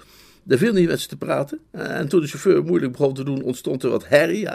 er 0.48 0.58
viel 0.58 0.74
niet 0.74 0.88
met 0.88 1.00
ze 1.00 1.08
te 1.08 1.18
praten. 1.18 1.60
En 1.72 2.08
toen 2.08 2.22
de 2.22 2.28
chauffeur 2.28 2.64
moeilijk 2.64 2.92
begon 2.92 3.14
te 3.14 3.24
doen, 3.24 3.44
ontstond 3.44 3.84
er 3.84 3.90
wat 3.90 4.08
herrie. 4.08 4.48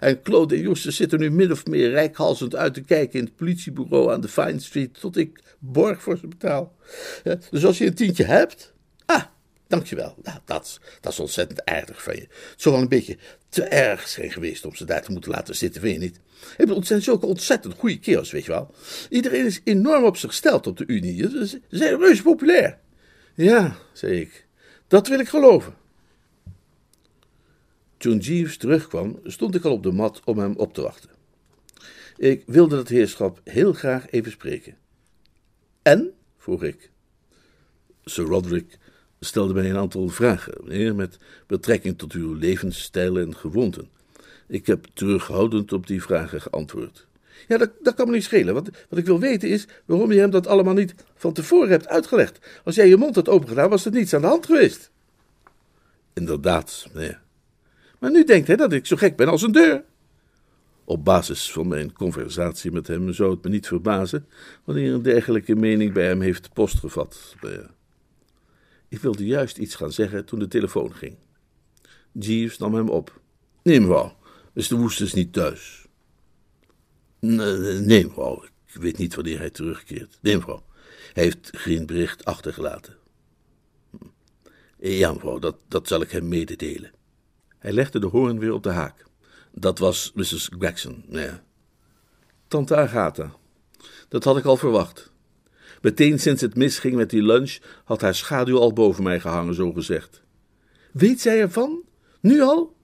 En 0.00 0.22
Claude 0.22 0.54
en 0.54 0.60
Justus 0.60 0.96
zitten 0.96 1.18
nu 1.18 1.30
min 1.30 1.52
of 1.52 1.66
meer 1.66 1.90
rijkhalsend 1.90 2.56
uit 2.56 2.74
te 2.74 2.80
kijken 2.80 3.18
in 3.18 3.24
het 3.24 3.36
politiebureau 3.36 4.12
aan 4.12 4.20
de 4.20 4.28
Fine 4.28 4.60
Street, 4.60 5.00
tot 5.00 5.16
ik 5.16 5.42
borg 5.58 6.02
voor 6.02 6.18
ze 6.18 6.26
betaal. 6.26 6.76
Dus 7.50 7.64
als 7.64 7.78
je 7.78 7.86
een 7.86 7.94
tientje 7.94 8.24
hebt, 8.24 8.72
ah, 9.06 9.22
dankjewel. 9.66 10.14
Nou, 10.22 10.38
dat, 10.44 10.80
dat 11.00 11.12
is 11.12 11.20
ontzettend 11.20 11.64
aardig 11.64 12.02
van 12.02 12.14
je. 12.14 12.20
Het 12.20 12.54
zou 12.56 12.74
wel 12.74 12.84
een 12.84 12.90
beetje 12.90 13.16
te 13.48 13.62
erg 13.62 14.08
zijn 14.08 14.30
geweest 14.30 14.64
om 14.64 14.74
ze 14.74 14.84
daar 14.84 15.02
te 15.02 15.12
moeten 15.12 15.30
laten 15.30 15.56
zitten, 15.56 15.80
vind 15.80 15.94
je 15.94 16.00
niet? 16.00 16.20
Ik 16.40 16.66
bedoel, 16.66 16.82
het 16.86 17.02
zulke 17.02 17.26
ontzettend 17.26 17.74
goede 17.74 17.98
kerels, 17.98 18.30
weet 18.30 18.44
je 18.44 18.50
wel. 18.50 18.74
Iedereen 19.08 19.46
is 19.46 19.60
enorm 19.64 20.04
op 20.04 20.16
zich 20.16 20.28
gesteld 20.28 20.66
op 20.66 20.76
de 20.76 20.84
Unie. 20.86 21.28
Ze 21.30 21.60
zijn 21.68 21.98
reuze 21.98 22.22
populair. 22.22 22.78
Ja, 23.34 23.76
zei 23.92 24.20
ik. 24.20 24.48
Dat 24.90 25.08
wil 25.08 25.18
ik 25.18 25.28
geloven. 25.28 25.74
Toen 27.96 28.18
Jeeves 28.18 28.56
terugkwam, 28.56 29.18
stond 29.24 29.54
ik 29.54 29.64
al 29.64 29.72
op 29.72 29.82
de 29.82 29.92
mat 29.92 30.20
om 30.24 30.38
hem 30.38 30.56
op 30.56 30.74
te 30.74 30.82
wachten. 30.82 31.10
Ik 32.16 32.42
wilde 32.46 32.76
dat 32.76 32.88
heerschap 32.88 33.40
heel 33.44 33.72
graag 33.72 34.10
even 34.10 34.30
spreken. 34.30 34.76
En? 35.82 36.12
vroeg 36.38 36.62
ik. 36.62 36.90
Sir 38.04 38.24
Roderick 38.24 38.78
stelde 39.20 39.54
mij 39.54 39.70
een 39.70 39.76
aantal 39.76 40.08
vragen, 40.08 40.54
meneer, 40.64 40.94
met 40.94 41.18
betrekking 41.46 41.98
tot 41.98 42.12
uw 42.12 42.34
levensstijl 42.34 43.18
en 43.18 43.36
gewoonten. 43.36 43.88
Ik 44.46 44.66
heb 44.66 44.86
terughoudend 44.92 45.72
op 45.72 45.86
die 45.86 46.02
vragen 46.02 46.40
geantwoord. 46.40 47.06
Ja, 47.48 47.68
dat, 47.82 47.94
kan 47.94 48.06
me 48.06 48.12
niet 48.12 48.24
schelen. 48.24 48.54
Wat, 48.54 48.70
wat 48.88 48.98
ik 48.98 49.06
wil 49.06 49.20
weten 49.20 49.48
is 49.48 49.66
waarom 49.84 50.12
je 50.12 50.20
hem 50.20 50.30
dat 50.30 50.46
allemaal 50.46 50.74
niet 50.74 50.94
van 51.14 51.32
tevoren 51.32 51.70
hebt 51.70 51.88
uitgelegd. 51.88 52.38
Als 52.64 52.74
jij 52.74 52.88
je 52.88 52.96
mond 52.96 53.14
had 53.14 53.28
opengedaan, 53.28 53.70
was 53.70 53.84
er 53.84 53.92
niets 53.92 54.14
aan 54.14 54.20
de 54.20 54.26
hand 54.26 54.46
geweest. 54.46 54.90
Inderdaad, 56.12 56.86
meneer. 56.92 57.20
Maar 57.98 58.10
nu 58.10 58.24
denkt 58.24 58.46
hij 58.46 58.56
dat 58.56 58.72
ik 58.72 58.86
zo 58.86 58.96
gek 58.96 59.16
ben 59.16 59.28
als 59.28 59.42
een 59.42 59.52
deur. 59.52 59.84
Op 60.84 61.04
basis 61.04 61.52
van 61.52 61.68
mijn 61.68 61.92
conversatie 61.92 62.72
met 62.72 62.86
hem 62.86 63.12
zou 63.12 63.30
het 63.30 63.42
me 63.44 63.50
niet 63.50 63.66
verbazen 63.66 64.26
wanneer 64.64 64.92
een 64.92 65.02
dergelijke 65.02 65.54
mening 65.54 65.92
bij 65.92 66.06
hem 66.06 66.20
heeft 66.20 66.52
postgevat. 66.52 67.36
Ik 68.88 68.98
wilde 68.98 69.26
juist 69.26 69.58
iets 69.58 69.74
gaan 69.74 69.92
zeggen 69.92 70.24
toen 70.24 70.38
de 70.38 70.48
telefoon 70.48 70.94
ging. 70.94 71.16
Jeeves 72.12 72.58
nam 72.58 72.74
hem 72.74 72.88
op. 72.88 73.20
Nee, 73.62 73.80
mevrouw, 73.80 74.16
is 74.54 74.68
de 74.68 74.76
woesters 74.76 75.12
niet 75.12 75.32
thuis? 75.32 75.79
Nee, 77.20 78.06
mevrouw, 78.06 78.44
ik 78.66 78.80
weet 78.80 78.98
niet 78.98 79.14
wanneer 79.14 79.38
hij 79.38 79.50
terugkeert. 79.50 80.18
Nee, 80.20 80.36
mevrouw, 80.36 80.64
hij 81.12 81.22
heeft 81.22 81.50
geen 81.52 81.86
bericht 81.86 82.24
achtergelaten. 82.24 82.96
Ja, 84.78 85.12
mevrouw, 85.12 85.38
dat, 85.38 85.56
dat 85.68 85.88
zal 85.88 86.00
ik 86.00 86.10
hem 86.10 86.28
mededelen. 86.28 86.90
Hij 87.58 87.72
legde 87.72 87.98
de 87.98 88.06
hoorn 88.06 88.38
weer 88.38 88.52
op 88.52 88.62
de 88.62 88.70
haak. 88.70 89.04
Dat 89.52 89.78
was 89.78 90.12
Mrs. 90.14 90.50
Gregson, 90.58 91.04
ja. 91.08 91.42
Tante 92.48 92.76
Agatha. 92.76 93.32
Dat 94.08 94.24
had 94.24 94.36
ik 94.36 94.44
al 94.44 94.56
verwacht. 94.56 95.12
Meteen 95.80 96.18
sinds 96.18 96.40
het 96.40 96.56
misging 96.56 96.94
met 96.94 97.10
die 97.10 97.22
lunch 97.22 97.58
had 97.84 98.00
haar 98.00 98.14
schaduw 98.14 98.58
al 98.58 98.72
boven 98.72 99.02
mij 99.02 99.20
gehangen, 99.20 99.54
zo 99.54 99.72
gezegd. 99.72 100.22
Weet 100.92 101.20
zij 101.20 101.40
ervan? 101.40 101.82
Nu 102.20 102.40
al? 102.40 102.76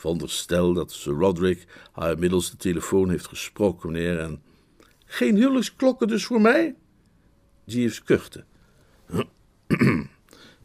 Veronderstel 0.00 0.72
dat 0.72 0.92
Sir 0.92 1.12
Roderick 1.12 1.66
haar 1.92 2.18
middels 2.18 2.50
de 2.50 2.56
telefoon 2.56 3.10
heeft 3.10 3.26
gesproken, 3.26 3.92
meneer, 3.92 4.18
en... 4.18 4.42
Geen 5.04 5.36
huwelijksklokken 5.36 6.08
dus 6.08 6.24
voor 6.24 6.40
mij? 6.40 6.74
Jeeves 7.64 8.02
kuchte. 8.02 8.44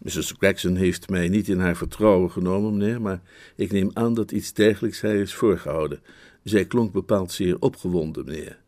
Mrs. 0.04 0.34
Gregson 0.38 0.76
heeft 0.76 1.10
mij 1.10 1.28
niet 1.28 1.48
in 1.48 1.60
haar 1.60 1.76
vertrouwen 1.76 2.32
genomen, 2.32 2.78
meneer, 2.78 3.02
maar 3.02 3.22
ik 3.56 3.72
neem 3.72 3.90
aan 3.94 4.14
dat 4.14 4.32
iets 4.32 4.54
dergelijks 4.54 5.02
haar 5.02 5.16
is 5.16 5.34
voorgehouden. 5.34 6.02
Zij 6.44 6.66
klonk 6.66 6.92
bepaald 6.92 7.32
zeer 7.32 7.60
opgewonden, 7.60 8.26
meneer. 8.26 8.60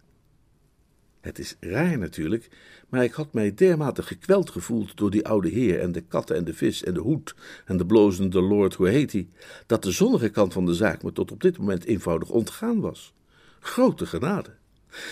Het 1.27 1.39
is 1.39 1.55
raar 1.59 1.97
natuurlijk, 1.97 2.49
maar 2.89 3.03
ik 3.03 3.13
had 3.13 3.33
mij 3.33 3.53
dermate 3.53 4.03
gekweld 4.03 4.49
gevoeld 4.49 4.97
door 4.97 5.11
die 5.11 5.27
oude 5.27 5.49
heer 5.49 5.79
en 5.79 5.91
de 5.91 6.01
katten 6.01 6.35
en 6.35 6.43
de 6.43 6.53
vis 6.53 6.83
en 6.83 6.93
de 6.93 6.99
hoed 6.99 7.35
en 7.65 7.77
de 7.77 7.85
blozende 7.85 8.41
lord, 8.41 8.73
hoe 8.73 8.89
heet 8.89 9.11
hij, 9.11 9.27
dat 9.65 9.83
de 9.83 9.91
zonnige 9.91 10.29
kant 10.29 10.53
van 10.53 10.65
de 10.65 10.73
zaak 10.73 11.03
me 11.03 11.11
tot 11.11 11.31
op 11.31 11.41
dit 11.41 11.57
moment 11.57 11.85
eenvoudig 11.85 12.29
ontgaan 12.29 12.79
was. 12.79 13.13
Grote 13.59 14.05
genade. 14.05 14.49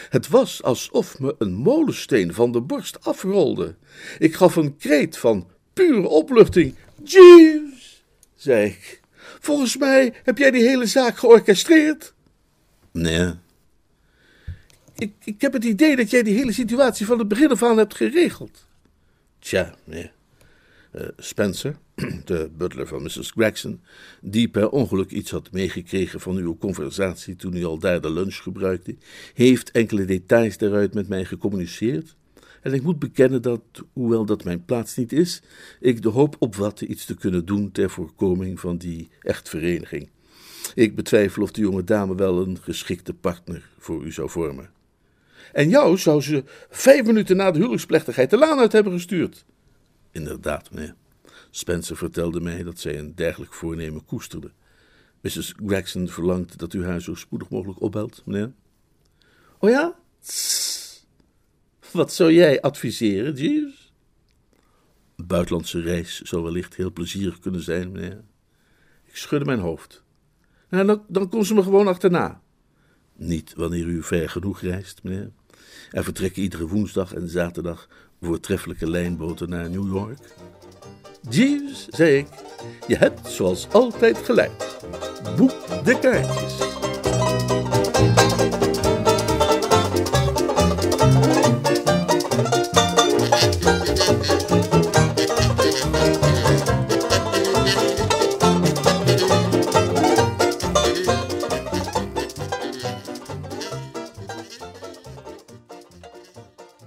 Het 0.10 0.28
was 0.28 0.64
alsof 0.64 1.20
me 1.20 1.36
een 1.38 1.54
molensteen 1.54 2.34
van 2.34 2.52
de 2.52 2.62
borst 2.62 3.06
afrolde. 3.06 3.76
Ik 4.20 4.36
gaf 4.36 4.56
een 4.56 4.78
kreet 4.78 5.18
van 5.18 5.50
pure 5.74 6.08
opluchting. 6.08 6.76
Jeeves, 7.04 8.06
zei 8.36 8.66
ik, 8.66 9.02
volgens 9.40 9.78
mij 9.78 10.14
heb 10.24 10.38
jij 10.38 10.52
die 10.52 10.68
hele 10.68 10.86
zaak 10.86 11.18
georchestreerd. 11.18 12.14
Nee. 12.92 13.44
Ik, 14.98 15.14
ik 15.24 15.42
heb 15.42 15.54
het 15.54 15.64
idee 15.64 15.96
dat 15.96 16.10
jij 16.10 16.24
die 16.24 16.36
hele 16.36 16.52
situatie 16.52 17.06
van 17.06 17.20
het 17.20 17.28
begin 17.28 17.52
af 17.52 17.64
aan 17.64 17.78
hebt 17.78 17.96
geregeld. 17.96 18.68
Tja, 19.40 19.76
nee. 19.84 20.12
Uh, 20.96 21.08
Spencer, 21.18 21.78
de 22.26 22.50
butler 22.58 22.88
van 22.88 23.04
Mrs. 23.04 23.32
Gregson, 23.32 23.82
die 24.22 24.48
per 24.48 24.70
ongeluk 24.70 25.12
iets 25.12 25.32
had 25.32 25.52
meegekregen 25.52 26.20
van 26.20 26.36
uw 26.36 26.58
conversatie 26.58 27.36
toen 27.36 27.56
u 27.56 27.64
al 27.64 27.80
daar 27.80 28.02
de 28.02 28.12
lunch 28.12 28.36
gebruikte, 28.36 28.96
heeft 29.34 29.72
enkele 29.72 30.06
details 30.06 30.58
daaruit 30.58 30.94
met 30.94 31.08
mij 31.08 31.26
gecommuniceerd. 31.26 32.16
En 32.62 32.74
ik 32.74 32.82
moet 32.82 33.00
bekennen 33.00 33.42
dat, 33.42 33.62
hoewel 33.94 34.26
dat 34.26 34.44
mijn 34.44 34.66
plaats 34.66 34.96
niet 34.96 35.12
is, 35.12 35.42
ik 35.80 36.02
de 36.02 36.10
hoop 36.10 36.36
opvatte 36.40 36.88
iets 36.88 37.06
te 37.06 37.16
kunnen 37.16 37.46
doen 37.46 37.72
ter 37.72 37.90
voorkoming 37.90 38.60
van 38.60 38.78
die 38.78 39.10
echtvereniging. 39.22 40.10
Ik 40.76 40.96
betwijfel 40.96 41.44
of 41.44 41.52
de 41.52 41.62
jonge 41.62 41.84
dame 41.84 42.16
wel 42.16 42.42
een 42.42 42.58
geschikte 42.62 43.14
partner 43.14 43.70
voor 43.78 44.06
u 44.06 44.12
zou 44.12 44.30
vormen. 44.30 44.75
En 45.56 45.70
jou 45.70 45.98
zou 45.98 46.22
ze 46.22 46.44
vijf 46.70 47.06
minuten 47.06 47.36
na 47.36 47.52
de 47.52 47.58
huwelijksplechtigheid 47.58 48.30
de 48.30 48.38
laan 48.38 48.60
uit 48.60 48.72
hebben 48.72 48.94
gestuurd. 48.94 49.46
Inderdaad, 50.12 50.72
meneer. 50.72 50.96
Spencer 51.50 51.98
vertelde 51.98 52.40
mij 52.40 52.64
dat 52.64 52.80
zij 52.80 53.00
een 53.00 53.16
dergelijk 53.16 53.54
voornemen 53.54 54.06
koesterde. 54.06 54.52
Mrs. 55.22 55.54
Gregson 55.66 56.08
verlangt 56.08 56.58
dat 56.58 56.74
u 56.74 56.86
haar 56.86 57.02
zo 57.02 57.16
spoedig 57.16 57.50
mogelijk 57.50 57.82
opbelt, 57.82 58.22
meneer. 58.26 58.52
Oh 59.60 59.70
ja? 59.70 59.96
Wat 61.92 62.14
zou 62.14 62.34
jij 62.34 62.62
adviseren, 62.62 63.34
Jeeves? 63.34 63.94
Een 65.16 65.28
buitenlandse 65.28 65.82
reis 65.82 66.22
zou 66.22 66.44
wellicht 66.44 66.76
heel 66.76 66.92
plezierig 66.92 67.40
kunnen 67.40 67.62
zijn, 67.62 67.92
meneer. 67.92 68.24
Ik 69.06 69.16
schudde 69.16 69.46
mijn 69.46 69.60
hoofd. 69.60 70.04
Nou, 70.70 70.86
dan, 71.08 71.28
dan 71.30 71.46
ze 71.46 71.54
me 71.54 71.64
gewoon 71.64 71.88
achterna. 71.88 72.42
Niet 73.14 73.54
wanneer 73.54 73.86
u 73.86 74.04
ver 74.04 74.30
genoeg 74.30 74.62
reist, 74.62 75.04
meneer. 75.04 75.32
Er 75.92 76.04
vertrekken 76.04 76.42
iedere 76.42 76.68
woensdag 76.68 77.14
en 77.14 77.30
zaterdag 77.30 77.88
voortreffelijke 78.22 78.90
lijnboten 78.90 79.50
naar 79.50 79.70
New 79.70 79.88
York. 79.94 80.20
Jeeves, 81.30 81.88
zei 81.90 82.18
ik, 82.18 82.28
je 82.88 82.96
hebt 82.96 83.28
zoals 83.28 83.68
altijd 83.72 84.18
gelijk. 84.18 84.78
Boek 85.38 85.84
de 85.84 86.00
kaartjes. 86.00 86.54